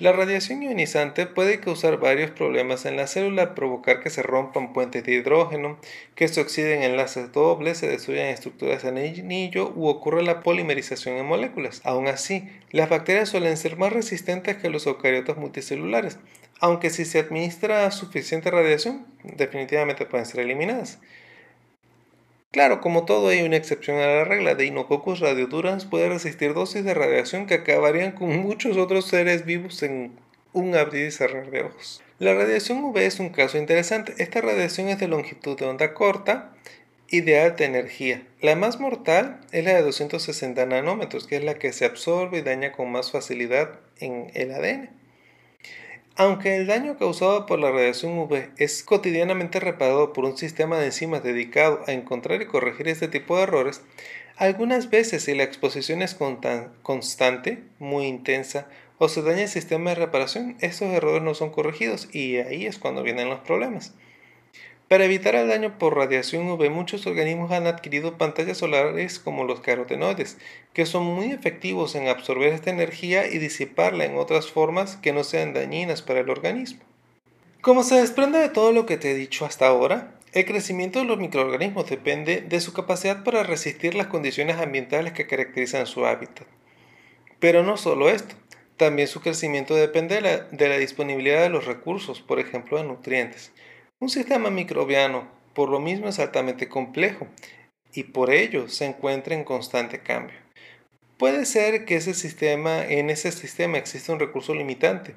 La 0.00 0.12
radiación 0.12 0.62
ionizante 0.62 1.26
puede 1.26 1.58
causar 1.58 1.98
varios 1.98 2.30
problemas 2.30 2.86
en 2.86 2.96
la 2.96 3.08
célula, 3.08 3.56
provocar 3.56 4.00
que 4.00 4.10
se 4.10 4.22
rompan 4.22 4.72
puentes 4.72 5.02
de 5.02 5.12
hidrógeno, 5.12 5.80
que 6.14 6.28
se 6.28 6.40
oxiden 6.40 6.84
enlaces 6.84 7.32
dobles, 7.32 7.78
se 7.78 7.88
destruyan 7.88 8.26
estructuras 8.26 8.84
en 8.84 8.96
anillo 8.96 9.72
u 9.74 9.88
ocurra 9.88 10.22
la 10.22 10.40
polimerización 10.40 11.16
en 11.16 11.26
moléculas. 11.26 11.80
Aún 11.82 12.06
así, 12.06 12.48
las 12.70 12.88
bacterias 12.88 13.28
suelen 13.28 13.56
ser 13.56 13.76
más 13.76 13.92
resistentes 13.92 14.56
que 14.56 14.70
los 14.70 14.86
eucariotas 14.86 15.36
multicelulares, 15.36 16.18
aunque 16.60 16.90
si 16.90 17.04
se 17.04 17.20
administra 17.20 17.90
suficiente 17.90 18.50
radiación, 18.50 19.06
definitivamente 19.22 20.06
pueden 20.06 20.26
ser 20.26 20.40
eliminadas. 20.40 20.98
Claro, 22.50 22.80
como 22.80 23.04
todo 23.04 23.28
hay 23.28 23.42
una 23.42 23.56
excepción 23.56 23.98
a 23.98 24.06
la 24.06 24.24
regla. 24.24 24.54
de 24.54 24.64
Deinococcus 24.64 25.20
radiodurans 25.20 25.84
puede 25.84 26.08
resistir 26.08 26.54
dosis 26.54 26.82
de 26.82 26.94
radiación 26.94 27.46
que 27.46 27.54
acabarían 27.54 28.12
con 28.12 28.38
muchos 28.38 28.78
otros 28.78 29.06
seres 29.06 29.44
vivos 29.44 29.82
en 29.82 30.18
un 30.54 30.74
abrir 30.74 31.08
y 31.08 31.10
cerrar 31.10 31.50
de 31.50 31.62
ojos. 31.62 32.02
La 32.18 32.34
radiación 32.34 32.82
UV 32.82 32.98
es 32.98 33.20
un 33.20 33.28
caso 33.28 33.58
interesante. 33.58 34.14
Esta 34.18 34.40
radiación 34.40 34.88
es 34.88 34.98
de 34.98 35.08
longitud 35.08 35.58
de 35.58 35.66
onda 35.66 35.92
corta 35.92 36.54
y 37.06 37.20
de 37.20 37.38
alta 37.38 37.64
energía. 37.64 38.26
La 38.40 38.56
más 38.56 38.80
mortal 38.80 39.40
es 39.52 39.64
la 39.64 39.74
de 39.74 39.82
260 39.82 40.64
nanómetros, 40.66 41.26
que 41.26 41.36
es 41.36 41.44
la 41.44 41.54
que 41.54 41.72
se 41.72 41.84
absorbe 41.84 42.38
y 42.38 42.42
daña 42.42 42.72
con 42.72 42.90
más 42.90 43.12
facilidad 43.12 43.78
en 44.00 44.30
el 44.34 44.52
ADN. 44.52 44.97
Aunque 46.20 46.56
el 46.56 46.66
daño 46.66 46.98
causado 46.98 47.46
por 47.46 47.60
la 47.60 47.70
radiación 47.70 48.18
UV 48.18 48.50
es 48.56 48.82
cotidianamente 48.82 49.60
reparado 49.60 50.12
por 50.12 50.24
un 50.24 50.36
sistema 50.36 50.76
de 50.76 50.86
enzimas 50.86 51.22
dedicado 51.22 51.84
a 51.86 51.92
encontrar 51.92 52.42
y 52.42 52.46
corregir 52.46 52.88
este 52.88 53.06
tipo 53.06 53.36
de 53.36 53.44
errores, 53.44 53.82
algunas 54.36 54.90
veces 54.90 55.22
si 55.22 55.36
la 55.36 55.44
exposición 55.44 56.02
es 56.02 56.16
constante, 56.82 57.62
muy 57.78 58.06
intensa, 58.06 58.66
o 58.98 59.08
se 59.08 59.22
daña 59.22 59.42
el 59.42 59.48
sistema 59.48 59.90
de 59.90 59.94
reparación, 59.94 60.56
estos 60.58 60.88
errores 60.88 61.22
no 61.22 61.34
son 61.34 61.50
corregidos 61.50 62.08
y 62.12 62.38
ahí 62.38 62.66
es 62.66 62.78
cuando 62.78 63.04
vienen 63.04 63.28
los 63.28 63.38
problemas. 63.38 63.94
Para 64.88 65.04
evitar 65.04 65.34
el 65.34 65.48
daño 65.48 65.78
por 65.78 65.96
radiación 65.96 66.48
UV, 66.48 66.70
muchos 66.70 67.06
organismos 67.06 67.52
han 67.52 67.66
adquirido 67.66 68.16
pantallas 68.16 68.56
solares 68.56 69.18
como 69.18 69.44
los 69.44 69.60
carotenoides, 69.60 70.38
que 70.72 70.86
son 70.86 71.04
muy 71.04 71.30
efectivos 71.30 71.94
en 71.94 72.08
absorber 72.08 72.54
esta 72.54 72.70
energía 72.70 73.26
y 73.26 73.36
disiparla 73.36 74.06
en 74.06 74.16
otras 74.16 74.50
formas 74.50 74.96
que 74.96 75.12
no 75.12 75.24
sean 75.24 75.52
dañinas 75.52 76.00
para 76.00 76.20
el 76.20 76.30
organismo. 76.30 76.80
Como 77.60 77.82
se 77.82 77.96
desprende 77.96 78.38
de 78.38 78.48
todo 78.48 78.72
lo 78.72 78.86
que 78.86 78.96
te 78.96 79.10
he 79.10 79.14
dicho 79.14 79.44
hasta 79.44 79.66
ahora, 79.66 80.14
el 80.32 80.46
crecimiento 80.46 81.00
de 81.00 81.04
los 81.04 81.18
microorganismos 81.18 81.90
depende 81.90 82.40
de 82.40 82.60
su 82.60 82.72
capacidad 82.72 83.24
para 83.24 83.42
resistir 83.42 83.94
las 83.94 84.06
condiciones 84.06 84.56
ambientales 84.56 85.12
que 85.12 85.26
caracterizan 85.26 85.86
su 85.86 86.06
hábitat. 86.06 86.46
Pero 87.40 87.62
no 87.62 87.76
solo 87.76 88.08
esto, 88.08 88.36
también 88.78 89.08
su 89.08 89.20
crecimiento 89.20 89.74
depende 89.74 90.20
de 90.50 90.68
la, 90.68 90.78
disponibilidad 90.78 91.42
de 91.42 91.48
los 91.50 91.66
recursos, 91.66 92.20
por 92.20 92.38
ejemplo 92.38 92.78
de 92.78 92.84
nutrientes. 92.84 93.52
Un 94.00 94.10
sistema 94.10 94.48
microbiano, 94.50 95.26
por 95.54 95.70
lo 95.70 95.80
mismo, 95.80 96.08
es 96.08 96.20
altamente 96.20 96.68
complejo 96.68 97.26
y 97.92 98.04
por 98.04 98.30
ello 98.30 98.68
se 98.68 98.86
encuentra 98.86 99.34
en 99.34 99.42
constante 99.42 99.98
cambio. 99.98 100.36
Puede 101.16 101.46
ser 101.46 101.84
que 101.84 101.94
en 101.96 103.10
ese 103.10 103.32
sistema 103.32 103.78
exista 103.78 104.12
un 104.12 104.20
recurso 104.20 104.54
limitante 104.54 105.16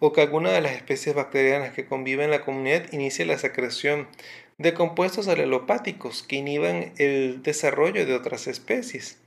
o 0.00 0.14
que 0.14 0.22
alguna 0.22 0.50
de 0.50 0.62
las 0.62 0.72
especies 0.72 1.14
bacterianas 1.14 1.74
que 1.74 1.84
conviven 1.84 2.24
en 2.24 2.30
la 2.30 2.42
comunidad 2.42 2.90
inicie 2.90 3.26
la 3.26 3.36
secreción 3.36 4.08
de 4.56 4.72
compuestos 4.72 5.28
alelopáticos 5.28 6.22
que 6.22 6.36
inhiban 6.36 6.92
el 6.96 7.42
desarrollo 7.42 8.06
de 8.06 8.14
otras 8.14 8.46
especies. 8.46 9.18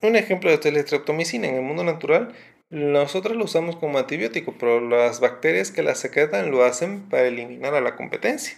Un 0.00 0.16
ejemplo 0.16 0.50
de 0.50 0.56
esto 0.56 0.66
es 0.66 0.74
la 0.74 0.82
streptomicina. 0.82 1.46
En 1.46 1.54
el 1.54 1.62
mundo 1.62 1.84
natural, 1.84 2.34
nosotros 2.72 3.36
lo 3.36 3.44
usamos 3.44 3.76
como 3.76 3.98
antibiótico, 3.98 4.54
pero 4.58 4.80
las 4.80 5.20
bacterias 5.20 5.70
que 5.70 5.82
la 5.82 5.94
secretan 5.94 6.50
lo 6.50 6.64
hacen 6.64 7.02
para 7.02 7.26
eliminar 7.26 7.74
a 7.74 7.82
la 7.82 7.96
competencia. 7.96 8.56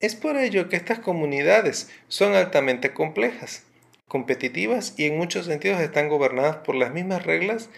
Es 0.00 0.16
por 0.16 0.38
ello 0.38 0.70
que 0.70 0.76
estas 0.76 1.00
comunidades 1.00 1.90
son 2.08 2.34
altamente 2.34 2.94
complejas, 2.94 3.64
competitivas 4.06 4.94
y 4.96 5.04
en 5.04 5.18
muchos 5.18 5.44
sentidos 5.44 5.80
están 5.80 6.08
gobernadas 6.08 6.56
por 6.56 6.76
las 6.76 6.94
mismas 6.94 7.26
reglas 7.26 7.68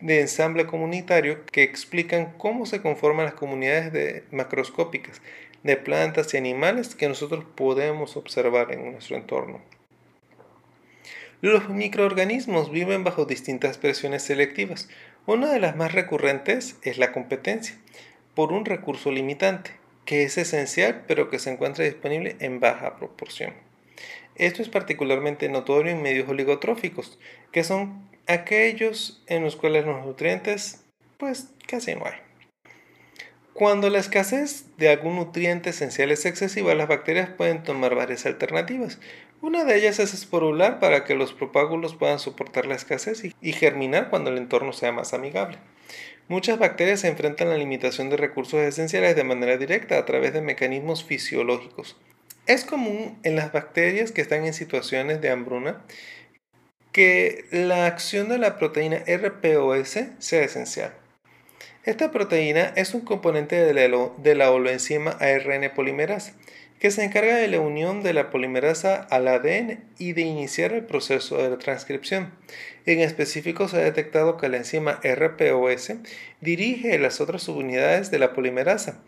de 0.00 0.20
ensamble 0.20 0.66
comunitario 0.66 1.46
que 1.46 1.62
explican 1.62 2.34
cómo 2.36 2.66
se 2.66 2.82
conforman 2.82 3.24
las 3.24 3.34
comunidades 3.34 4.22
macroscópicas 4.30 5.22
de 5.62 5.78
plantas 5.78 6.34
y 6.34 6.36
animales 6.36 6.94
que 6.94 7.08
nosotros 7.08 7.42
podemos 7.54 8.18
observar 8.18 8.70
en 8.70 8.92
nuestro 8.92 9.16
entorno. 9.16 9.62
Los 11.40 11.68
microorganismos 11.68 12.72
viven 12.72 13.04
bajo 13.04 13.24
distintas 13.24 13.78
presiones 13.78 14.24
selectivas. 14.24 14.88
Una 15.24 15.52
de 15.52 15.60
las 15.60 15.76
más 15.76 15.92
recurrentes 15.92 16.76
es 16.82 16.98
la 16.98 17.12
competencia, 17.12 17.76
por 18.34 18.52
un 18.52 18.64
recurso 18.64 19.12
limitante, 19.12 19.70
que 20.04 20.24
es 20.24 20.36
esencial 20.36 21.04
pero 21.06 21.30
que 21.30 21.38
se 21.38 21.50
encuentra 21.50 21.84
disponible 21.84 22.36
en 22.40 22.58
baja 22.58 22.96
proporción. 22.96 23.54
Esto 24.34 24.62
es 24.62 24.68
particularmente 24.68 25.48
notorio 25.48 25.92
en 25.92 26.02
medios 26.02 26.28
oligotróficos, 26.28 27.20
que 27.52 27.62
son 27.62 28.08
aquellos 28.26 29.22
en 29.28 29.44
los 29.44 29.54
cuales 29.54 29.84
los 29.84 30.04
nutrientes 30.04 30.84
pues 31.18 31.50
casi 31.68 31.94
no 31.94 32.06
hay. 32.06 32.27
Cuando 33.58 33.90
la 33.90 33.98
escasez 33.98 34.66
de 34.76 34.88
algún 34.88 35.16
nutriente 35.16 35.70
esencial 35.70 36.12
es 36.12 36.24
excesiva, 36.26 36.76
las 36.76 36.86
bacterias 36.86 37.28
pueden 37.28 37.64
tomar 37.64 37.96
varias 37.96 38.24
alternativas. 38.24 39.00
Una 39.40 39.64
de 39.64 39.76
ellas 39.76 39.98
es 39.98 40.14
esporular 40.14 40.78
para 40.78 41.04
que 41.04 41.16
los 41.16 41.32
propágulos 41.32 41.96
puedan 41.96 42.20
soportar 42.20 42.66
la 42.66 42.76
escasez 42.76 43.24
y 43.24 43.52
germinar 43.52 44.10
cuando 44.10 44.30
el 44.30 44.38
entorno 44.38 44.72
sea 44.72 44.92
más 44.92 45.12
amigable. 45.12 45.58
Muchas 46.28 46.60
bacterias 46.60 47.00
se 47.00 47.08
enfrentan 47.08 47.48
a 47.48 47.50
la 47.50 47.58
limitación 47.58 48.10
de 48.10 48.16
recursos 48.16 48.60
esenciales 48.60 49.16
de 49.16 49.24
manera 49.24 49.56
directa 49.56 49.98
a 49.98 50.04
través 50.04 50.32
de 50.32 50.40
mecanismos 50.40 51.02
fisiológicos. 51.02 51.96
Es 52.46 52.64
común 52.64 53.18
en 53.24 53.34
las 53.34 53.50
bacterias 53.50 54.12
que 54.12 54.20
están 54.20 54.44
en 54.44 54.54
situaciones 54.54 55.20
de 55.20 55.30
hambruna 55.30 55.84
que 56.92 57.46
la 57.50 57.86
acción 57.86 58.28
de 58.28 58.38
la 58.38 58.56
proteína 58.56 58.98
RPOS 58.98 59.98
sea 60.20 60.44
esencial. 60.44 60.94
Esta 61.88 62.10
proteína 62.10 62.74
es 62.76 62.92
un 62.92 63.00
componente 63.00 63.56
de 63.56 64.34
la, 64.34 64.50
holoenzima 64.50 65.12
ARN 65.12 65.72
polimerasa, 65.74 66.34
que 66.78 66.90
se 66.90 67.02
encarga 67.02 67.36
de 67.36 67.48
la 67.48 67.60
unión 67.60 68.02
de 68.02 68.12
la 68.12 68.28
polimerasa 68.28 69.06
al 69.08 69.26
ADN 69.26 69.82
y 69.98 70.12
de 70.12 70.20
iniciar 70.20 70.74
el 70.74 70.84
proceso 70.84 71.38
de 71.38 71.48
la 71.48 71.56
transcripción. 71.56 72.30
En 72.84 73.00
específico, 73.00 73.68
se 73.68 73.78
ha 73.78 73.84
detectado 73.84 74.36
que 74.36 74.50
la 74.50 74.58
enzima 74.58 75.00
RPOS 75.02 75.94
dirige 76.42 76.98
las 76.98 77.22
otras 77.22 77.42
subunidades 77.44 78.10
de 78.10 78.18
la 78.18 78.34
polimerasa 78.34 79.00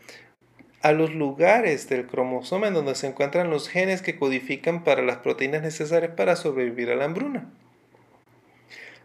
a 0.81 0.93
los 0.93 1.15
lugares 1.15 1.87
del 1.91 2.07
cromosoma 2.07 2.69
en 2.69 2.73
donde 2.73 2.95
se 2.95 3.09
encuentran 3.09 3.51
los 3.51 3.69
genes 3.69 4.01
que 4.01 4.17
codifican 4.17 4.85
para 4.85 5.03
las 5.03 5.19
proteínas 5.19 5.61
necesarias 5.61 6.13
para 6.17 6.35
sobrevivir 6.35 6.89
a 6.89 6.97
la 6.97 7.05
hambruna. 7.05 7.53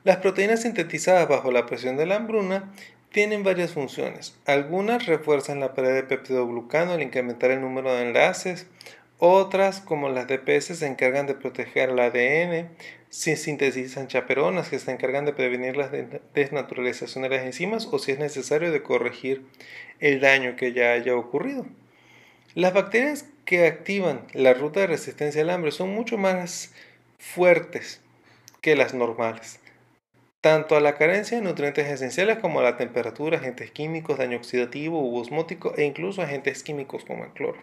Las 0.05 0.17
proteínas 0.17 0.61
sintetizadas 0.61 1.27
bajo 1.27 1.51
la 1.51 1.65
presión 1.65 1.97
de 1.97 2.05
la 2.05 2.17
hambruna 2.17 2.71
tienen 3.15 3.45
varias 3.45 3.71
funciones. 3.71 4.36
Algunas 4.45 5.06
refuerzan 5.06 5.62
la 5.62 5.73
pared 5.73 5.93
de 5.93 6.04
peptidoglucano 6.04 6.91
al 6.91 7.01
incrementar 7.01 7.49
el 7.49 7.62
número 7.62 7.93
de 7.93 8.01
enlaces. 8.01 8.67
Otras, 9.19 9.80
como 9.80 10.10
las 10.10 10.28
DPS, 10.28 10.78
se 10.78 10.86
encargan 10.86 11.25
de 11.25 11.34
proteger 11.34 11.91
el 11.91 11.99
ADN. 11.99 12.67
Se 13.10 13.38
sintetizan 13.38 14.10
chaperonas 14.10 14.67
que 14.67 14.80
se 14.80 14.91
encargan 14.91 15.23
de 15.23 15.32
prevenir 15.32 15.78
la 15.78 15.89
desnaturalización 16.34 17.23
de 17.23 17.30
las 17.30 17.45
enzimas 17.45 17.88
o 17.89 17.99
si 17.99 18.12
es 18.12 18.19
necesario 18.19 18.73
de 18.73 18.84
corregir 18.84 19.45
el 20.01 20.19
daño 20.19 20.58
que 20.58 20.73
ya 20.73 20.91
haya 20.91 21.15
ocurrido. 21.15 21.65
Las 22.54 22.73
bacterias 22.73 23.28
que 23.45 23.65
activan 23.65 24.28
la 24.34 24.54
ruta 24.54 24.82
de 24.82 24.88
resistencia 24.88 25.41
al 25.41 25.51
hambre 25.51 25.71
son 25.71 25.88
mucho 25.91 26.17
más 26.17 26.73
fuertes 27.17 28.01
que 28.60 28.75
las 28.75 28.93
normales 28.93 29.62
tanto 30.45 30.75
a 30.75 30.79
la 30.79 30.93
carencia 30.93 31.38
de 31.38 31.43
nutrientes 31.43 31.88
esenciales 31.88 32.38
como 32.38 32.60
a 32.60 32.63
la 32.63 32.77
temperatura, 32.77 33.39
agentes 33.39 33.71
químicos, 33.71 34.19
daño 34.19 34.38
oxidativo 34.38 35.01
u 35.01 35.17
osmótico 35.17 35.73
e 35.75 35.86
incluso 35.86 36.21
agentes 36.21 36.62
químicos 36.62 37.03
como 37.03 37.23
el 37.23 37.31
cloro. 37.31 37.58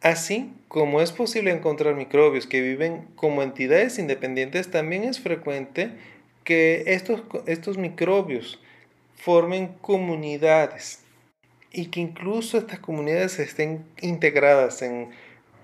Así 0.00 0.50
como 0.68 1.02
es 1.02 1.12
posible 1.12 1.50
encontrar 1.50 1.94
microbios 1.94 2.46
que 2.46 2.62
viven 2.62 3.06
como 3.16 3.42
entidades 3.42 3.98
independientes, 3.98 4.70
también 4.70 5.04
es 5.04 5.20
frecuente 5.20 5.90
que 6.42 6.84
estos, 6.86 7.20
estos 7.44 7.76
microbios 7.76 8.58
formen 9.14 9.74
comunidades 9.82 11.00
y 11.70 11.88
que 11.88 12.00
incluso 12.00 12.56
estas 12.56 12.78
comunidades 12.78 13.38
estén 13.40 13.84
integradas 14.00 14.80
en, 14.80 15.10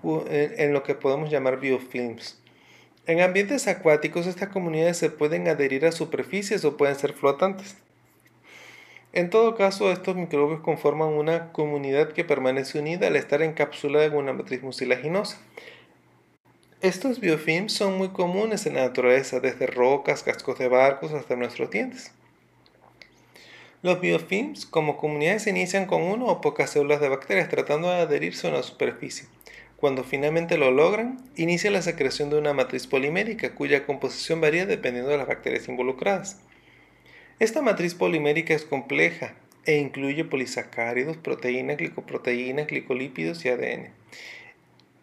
en 0.03 0.71
lo 0.71 0.83
que 0.83 0.93
podemos 0.93 1.31
llamar 1.31 1.59
biofilms. 1.59 2.42
En 3.05 3.19
ambientes 3.19 3.67
acuáticos 3.67 4.27
estas 4.27 4.47
comunidades 4.47 4.97
se 4.97 5.09
pueden 5.09 5.49
adherir 5.49 5.85
a 5.85 5.91
superficies 5.91 6.63
o 6.63 6.77
pueden 6.77 6.95
ser 6.95 7.11
flotantes. 7.11 7.75
En 9.11 9.29
todo 9.29 9.55
caso, 9.55 9.91
estos 9.91 10.15
microbios 10.15 10.61
conforman 10.61 11.09
una 11.09 11.51
comunidad 11.51 12.13
que 12.13 12.23
permanece 12.23 12.79
unida 12.79 13.07
al 13.07 13.17
estar 13.17 13.41
encapsulada 13.41 14.05
en 14.05 14.15
una 14.15 14.31
matriz 14.31 14.63
mucilaginosa. 14.63 15.37
Estos 16.79 17.19
biofilms 17.19 17.73
son 17.73 17.97
muy 17.97 18.09
comunes 18.09 18.65
en 18.65 18.75
la 18.75 18.85
naturaleza, 18.85 19.41
desde 19.41 19.67
rocas, 19.67 20.23
cascos 20.23 20.57
de 20.57 20.69
barcos 20.69 21.11
hasta 21.11 21.35
nuestros 21.35 21.71
dientes. 21.71 22.11
Los 23.81 23.99
biofilms 23.99 24.65
como 24.65 24.95
comunidades 24.95 25.43
se 25.43 25.49
inician 25.49 25.87
con 25.87 26.03
una 26.03 26.23
o 26.25 26.39
pocas 26.39 26.69
células 26.69 27.01
de 27.01 27.09
bacterias 27.09 27.49
tratando 27.49 27.89
de 27.89 27.97
adherirse 27.97 28.47
a 28.47 28.51
una 28.51 28.63
superficie. 28.63 29.27
Cuando 29.83 30.05
finalmente 30.05 30.57
lo 30.57 30.71
logran, 30.71 31.17
inicia 31.35 31.69
la 31.69 31.81
secreción 31.81 32.29
de 32.29 32.37
una 32.37 32.53
matriz 32.53 32.87
polimérica 32.87 33.53
cuya 33.53 33.85
composición 33.85 34.39
varía 34.39 34.65
dependiendo 34.65 35.09
de 35.09 35.17
las 35.17 35.27
bacterias 35.27 35.67
involucradas. 35.67 36.39
Esta 37.37 37.61
matriz 37.61 37.93
polimérica 37.93 38.53
es 38.53 38.63
compleja 38.63 39.35
e 39.65 39.79
incluye 39.79 40.23
polisacáridos, 40.23 41.17
proteínas, 41.17 41.75
glicoproteínas, 41.75 42.67
glicolípidos 42.67 43.43
y 43.43 43.49
ADN. 43.49 43.89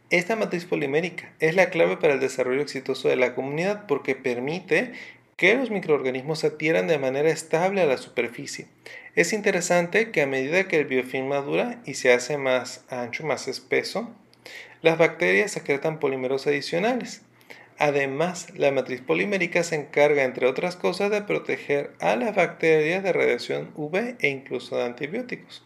Esta 0.08 0.34
matriz 0.34 0.64
polimérica 0.64 1.34
es 1.40 1.54
la 1.54 1.68
clave 1.68 1.98
para 1.98 2.14
el 2.14 2.20
desarrollo 2.20 2.62
exitoso 2.62 3.10
de 3.10 3.16
la 3.16 3.34
comunidad 3.34 3.84
porque 3.86 4.14
permite 4.14 4.92
que 5.36 5.56
los 5.56 5.70
microorganismos 5.70 6.38
se 6.38 6.46
adhieran 6.46 6.86
de 6.86 6.98
manera 6.98 7.28
estable 7.28 7.82
a 7.82 7.86
la 7.86 7.98
superficie. 7.98 8.66
Es 9.14 9.34
interesante 9.34 10.10
que 10.10 10.22
a 10.22 10.26
medida 10.26 10.68
que 10.68 10.78
el 10.78 10.86
biofilm 10.86 11.28
madura 11.28 11.82
y 11.84 11.94
se 11.94 12.14
hace 12.14 12.38
más 12.38 12.86
ancho, 12.88 13.26
más 13.26 13.46
espeso, 13.46 14.16
las 14.82 14.98
bacterias 14.98 15.50
secretan 15.50 15.98
polímeros 15.98 16.46
adicionales. 16.46 17.22
Además, 17.78 18.48
la 18.56 18.72
matriz 18.72 19.00
polimérica 19.00 19.62
se 19.62 19.74
encarga, 19.74 20.24
entre 20.24 20.46
otras 20.46 20.76
cosas, 20.76 21.10
de 21.10 21.22
proteger 21.22 21.92
a 21.98 22.14
las 22.16 22.34
bacterias 22.34 23.02
de 23.02 23.12
radiación 23.12 23.70
UV 23.74 24.16
e 24.20 24.28
incluso 24.28 24.76
de 24.76 24.84
antibióticos. 24.84 25.64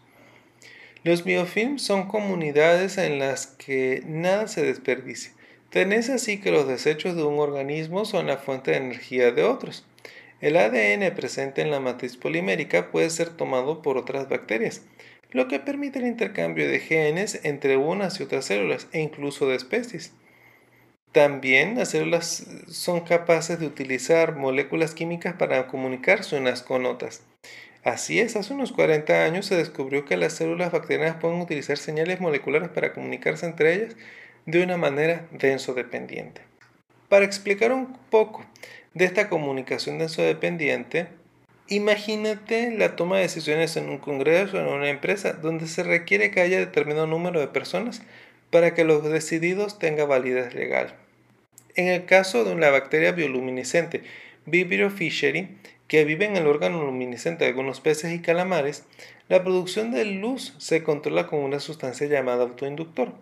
Los 1.03 1.23
biofilms 1.23 1.83
son 1.83 2.07
comunidades 2.07 2.97
en 2.97 3.19
las 3.19 3.47
que 3.47 4.01
nada 4.05 4.47
se 4.47 4.63
desperdicia. 4.63 5.33
Tenés 5.69 6.09
así 6.09 6.39
que 6.39 6.51
los 6.51 6.67
desechos 6.67 7.15
de 7.15 7.23
un 7.23 7.39
organismo 7.39 8.05
son 8.05 8.27
la 8.27 8.37
fuente 8.37 8.71
de 8.71 8.77
energía 8.77 9.31
de 9.31 9.43
otros. 9.43 9.85
El 10.39 10.57
ADN 10.57 11.13
presente 11.15 11.61
en 11.61 11.69
la 11.69 11.79
matriz 11.79 12.17
polimérica 12.17 12.91
puede 12.91 13.09
ser 13.09 13.29
tomado 13.29 13.81
por 13.81 13.97
otras 13.97 14.29
bacterias, 14.29 14.83
lo 15.35 15.49
que 15.49 15.59
permite 15.59 15.99
el 15.99 16.07
intercambio 16.07 16.65
de 16.65 16.79
genes 16.79 17.41
entre 17.43 17.75
unas 17.75 18.17
y 18.19 18.23
otras 18.23 18.45
células 18.45 18.87
e 18.93 19.01
incluso 19.01 19.49
de 19.49 19.57
especies. 19.57 20.13
También 21.11 21.75
las 21.75 21.89
células 21.89 22.47
son 22.69 23.01
capaces 23.01 23.59
de 23.59 23.67
utilizar 23.67 24.37
moléculas 24.37 24.95
químicas 24.95 25.33
para 25.33 25.67
comunicarse 25.67 26.37
unas 26.37 26.61
con 26.61 26.85
otras. 26.85 27.21
Así 27.83 28.21
es, 28.21 28.37
hace 28.37 28.53
unos 28.53 28.71
40 28.71 29.25
años 29.25 29.45
se 29.45 29.57
descubrió 29.57 30.05
que 30.05 30.15
las 30.15 30.31
células 30.31 30.71
bacterianas 30.71 31.17
pueden 31.17 31.41
utilizar 31.41 31.77
señales 31.77 32.21
moleculares 32.21 32.69
para 32.69 32.93
comunicarse 32.93 33.45
entre 33.45 33.73
ellas 33.73 33.97
de 34.45 34.63
una 34.63 34.77
manera 34.77 35.27
denso-dependiente. 35.31 36.43
Para 37.09 37.25
explicar 37.25 37.73
un 37.73 37.97
poco 38.09 38.45
de 38.93 39.03
esta 39.03 39.27
comunicación 39.27 39.99
denso-dependiente, 39.99 41.09
Imagínate 41.67 42.71
la 42.77 42.95
toma 42.95 43.15
de 43.15 43.23
decisiones 43.23 43.75
en 43.75 43.89
un 43.89 43.97
congreso 43.97 44.57
o 44.57 44.59
en 44.59 44.67
una 44.67 44.89
empresa 44.89 45.33
donde 45.33 45.67
se 45.67 45.83
requiere 45.83 46.29
que 46.29 46.41
haya 46.41 46.59
determinado 46.59 47.07
número 47.07 47.39
de 47.39 47.47
personas 47.47 48.03
para 48.51 48.75
que 48.75 48.83
los 48.83 49.03
decididos 49.03 49.79
tengan 49.79 50.07
validez 50.07 50.53
legal. 50.53 50.93
En 51.75 51.87
el 51.87 52.05
caso 52.05 52.43
de 52.43 52.53
una 52.53 52.69
bacteria 52.69 53.11
bioluminiscente, 53.11 54.03
Vibrio 54.45 54.91
fischeri, 54.91 55.57
que 55.87 56.05
vive 56.05 56.25
en 56.25 56.35
el 56.35 56.45
órgano 56.45 56.83
luminiscente 56.83 57.43
de 57.43 57.49
algunos 57.49 57.81
peces 57.81 58.13
y 58.13 58.21
calamares, 58.21 58.85
la 59.27 59.43
producción 59.43 59.91
de 59.91 60.05
luz 60.05 60.53
se 60.59 60.83
controla 60.83 61.25
con 61.25 61.39
una 61.39 61.59
sustancia 61.59 62.05
llamada 62.05 62.43
autoinductor. 62.43 63.13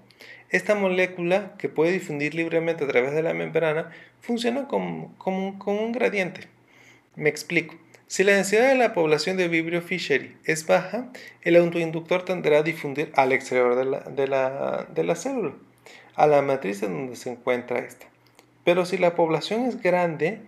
Esta 0.50 0.76
molécula, 0.76 1.56
que 1.58 1.70
puede 1.70 1.94
difundir 1.94 2.36
libremente 2.36 2.84
a 2.84 2.88
través 2.88 3.14
de 3.14 3.24
la 3.24 3.34
membrana, 3.34 3.92
funciona 4.20 4.68
como, 4.68 5.16
un 5.66 5.92
gradiente. 5.94 6.42
Me 7.16 7.30
explico. 7.30 7.76
Si 8.14 8.24
la 8.24 8.34
densidad 8.34 8.68
de 8.68 8.76
la 8.76 8.94
población 8.94 9.38
de 9.38 9.48
Vibrio 9.48 9.82
fischeri 9.82 10.38
es 10.46 10.68
baja, 10.68 11.08
el 11.42 11.56
autoinductor 11.56 12.24
tenderá 12.24 12.60
a 12.60 12.62
difundir 12.62 13.12
al 13.16 13.32
exterior 13.32 13.76
de 13.76 13.86
la, 13.86 14.86
de, 14.88 15.04
la, 15.04 15.16
célula, 15.16 15.56
a 16.14 16.28
la 16.28 16.44
matriz 16.44 16.84
en 16.84 16.94
donde 16.94 17.16
se 17.16 17.32
encuentra 17.32 17.80
esta. 17.80 18.06
Pero 18.64 18.86
si 18.86 19.00
la 19.00 19.16
población 19.16 19.66
es 19.66 19.82
grande, 19.82 20.42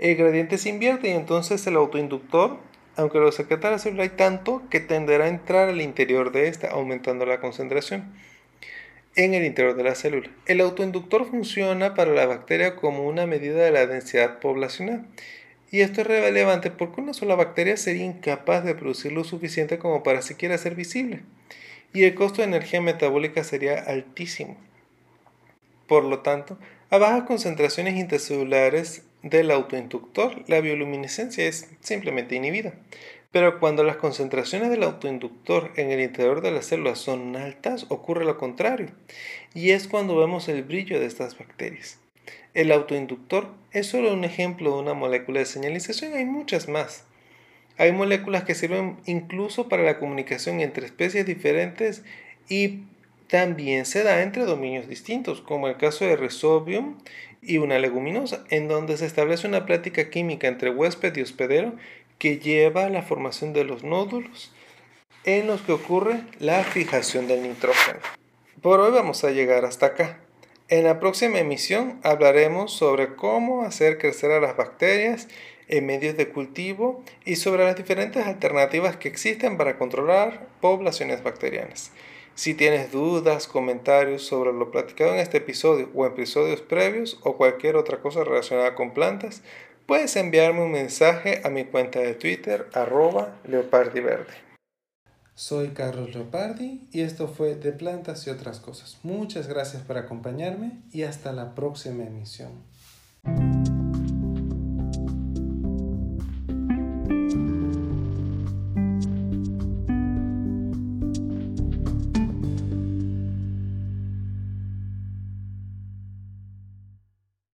el 0.00 0.16
gradiente 0.16 0.58
se 0.58 0.70
invierte 0.70 1.10
y 1.10 1.12
entonces 1.12 1.64
el 1.68 1.76
autoinductor, 1.76 2.58
aunque 2.96 3.20
lo 3.20 3.30
secreta 3.30 3.70
la 3.70 3.78
célula 3.78 4.02
hay 4.02 4.08
tanto 4.08 4.64
que 4.68 4.80
tenderá 4.80 5.26
a 5.26 5.28
entrar 5.28 5.68
al 5.68 5.80
interior 5.80 6.32
de 6.32 6.48
esta, 6.48 6.72
aumentando 6.72 7.24
la 7.24 7.38
concentración 7.38 8.12
en 9.14 9.34
el 9.34 9.44
interior 9.44 9.76
de 9.76 9.84
la 9.84 9.94
célula. 9.94 10.28
El 10.46 10.60
autoinductor 10.60 11.30
funciona 11.30 11.94
para 11.94 12.10
la 12.10 12.26
bacteria 12.26 12.74
como 12.74 13.06
una 13.06 13.26
medida 13.26 13.62
de 13.62 13.70
la 13.70 13.86
densidad 13.86 14.40
poblacional. 14.40 15.06
Y 15.72 15.80
esto 15.80 16.02
es 16.02 16.06
relevante 16.06 16.70
porque 16.70 17.00
una 17.00 17.14
sola 17.14 17.34
bacteria 17.34 17.78
sería 17.78 18.04
incapaz 18.04 18.62
de 18.62 18.74
producir 18.74 19.10
lo 19.10 19.24
suficiente 19.24 19.78
como 19.78 20.02
para 20.02 20.20
siquiera 20.20 20.58
ser 20.58 20.74
visible. 20.74 21.22
Y 21.94 22.04
el 22.04 22.14
costo 22.14 22.42
de 22.42 22.48
energía 22.48 22.82
metabólica 22.82 23.42
sería 23.42 23.80
altísimo. 23.80 24.58
Por 25.88 26.04
lo 26.04 26.20
tanto, 26.20 26.58
a 26.90 26.98
bajas 26.98 27.22
concentraciones 27.22 27.96
intercelulares 27.96 29.02
del 29.22 29.50
autoinductor, 29.50 30.44
la 30.46 30.60
bioluminescencia 30.60 31.46
es 31.46 31.70
simplemente 31.80 32.34
inhibida. 32.34 32.74
Pero 33.30 33.58
cuando 33.58 33.82
las 33.82 33.96
concentraciones 33.96 34.68
del 34.68 34.82
autoinductor 34.82 35.70
en 35.76 35.90
el 35.90 36.02
interior 36.02 36.42
de 36.42 36.50
las 36.50 36.66
células 36.66 36.98
son 36.98 37.34
altas, 37.34 37.86
ocurre 37.88 38.26
lo 38.26 38.36
contrario, 38.36 38.88
y 39.54 39.70
es 39.70 39.88
cuando 39.88 40.18
vemos 40.18 40.48
el 40.48 40.64
brillo 40.64 41.00
de 41.00 41.06
estas 41.06 41.38
bacterias. 41.38 41.98
El 42.52 42.72
autoinductor 42.72 43.61
es 43.72 43.86
solo 43.86 44.12
un 44.12 44.24
ejemplo 44.24 44.74
de 44.74 44.82
una 44.82 44.94
molécula 44.94 45.40
de 45.40 45.46
señalización, 45.46 46.14
hay 46.14 46.24
muchas 46.24 46.68
más. 46.68 47.04
Hay 47.78 47.92
moléculas 47.92 48.44
que 48.44 48.54
sirven 48.54 48.98
incluso 49.06 49.68
para 49.68 49.82
la 49.82 49.98
comunicación 49.98 50.60
entre 50.60 50.86
especies 50.86 51.24
diferentes 51.24 52.02
y 52.48 52.80
también 53.28 53.86
se 53.86 54.02
da 54.02 54.22
entre 54.22 54.44
dominios 54.44 54.88
distintos, 54.88 55.40
como 55.40 55.68
el 55.68 55.78
caso 55.78 56.04
de 56.04 56.16
Rhizobium 56.16 56.98
y 57.40 57.58
una 57.58 57.78
leguminosa, 57.78 58.44
en 58.50 58.68
donde 58.68 58.98
se 58.98 59.06
establece 59.06 59.48
una 59.48 59.64
plática 59.64 60.10
química 60.10 60.48
entre 60.48 60.70
huésped 60.70 61.16
y 61.16 61.22
hospedero 61.22 61.74
que 62.18 62.38
lleva 62.38 62.84
a 62.84 62.90
la 62.90 63.02
formación 63.02 63.54
de 63.54 63.64
los 63.64 63.84
nódulos 63.84 64.52
en 65.24 65.46
los 65.46 65.62
que 65.62 65.72
ocurre 65.72 66.20
la 66.40 66.62
fijación 66.62 67.26
del 67.26 67.42
nitrógeno. 67.42 68.00
Por 68.60 68.80
hoy 68.80 68.92
vamos 68.92 69.24
a 69.24 69.30
llegar 69.30 69.64
hasta 69.64 69.86
acá. 69.86 70.20
En 70.72 70.84
la 70.84 71.00
próxima 71.00 71.38
emisión 71.38 72.00
hablaremos 72.02 72.72
sobre 72.72 73.14
cómo 73.14 73.60
hacer 73.60 73.98
crecer 73.98 74.30
a 74.30 74.40
las 74.40 74.56
bacterias 74.56 75.28
en 75.68 75.84
medios 75.84 76.16
de 76.16 76.30
cultivo 76.30 77.04
y 77.26 77.36
sobre 77.36 77.66
las 77.66 77.76
diferentes 77.76 78.26
alternativas 78.26 78.96
que 78.96 79.08
existen 79.08 79.58
para 79.58 79.76
controlar 79.76 80.46
poblaciones 80.62 81.22
bacterianas. 81.22 81.92
Si 82.34 82.54
tienes 82.54 82.90
dudas, 82.90 83.48
comentarios 83.48 84.22
sobre 84.22 84.54
lo 84.54 84.70
platicado 84.70 85.12
en 85.12 85.20
este 85.20 85.36
episodio 85.36 85.90
o 85.94 86.06
episodios 86.06 86.62
previos 86.62 87.20
o 87.22 87.36
cualquier 87.36 87.76
otra 87.76 87.98
cosa 87.98 88.24
relacionada 88.24 88.74
con 88.74 88.94
plantas, 88.94 89.42
puedes 89.84 90.16
enviarme 90.16 90.62
un 90.62 90.72
mensaje 90.72 91.42
a 91.44 91.50
mi 91.50 91.64
cuenta 91.64 91.98
de 91.98 92.14
Twitter, 92.14 92.66
arroba 92.72 93.36
leopardiverde. 93.44 94.51
Soy 95.34 95.68
Carlos 95.70 96.14
Leopardi 96.14 96.86
y 96.92 97.00
esto 97.00 97.26
fue 97.26 97.54
De 97.54 97.72
Plantas 97.72 98.26
y 98.26 98.30
otras 98.30 98.60
cosas. 98.60 98.98
Muchas 99.02 99.48
gracias 99.48 99.82
por 99.82 99.96
acompañarme 99.96 100.78
y 100.92 101.02
hasta 101.02 101.32
la 101.32 101.54
próxima 101.54 102.04
emisión. 102.04 102.52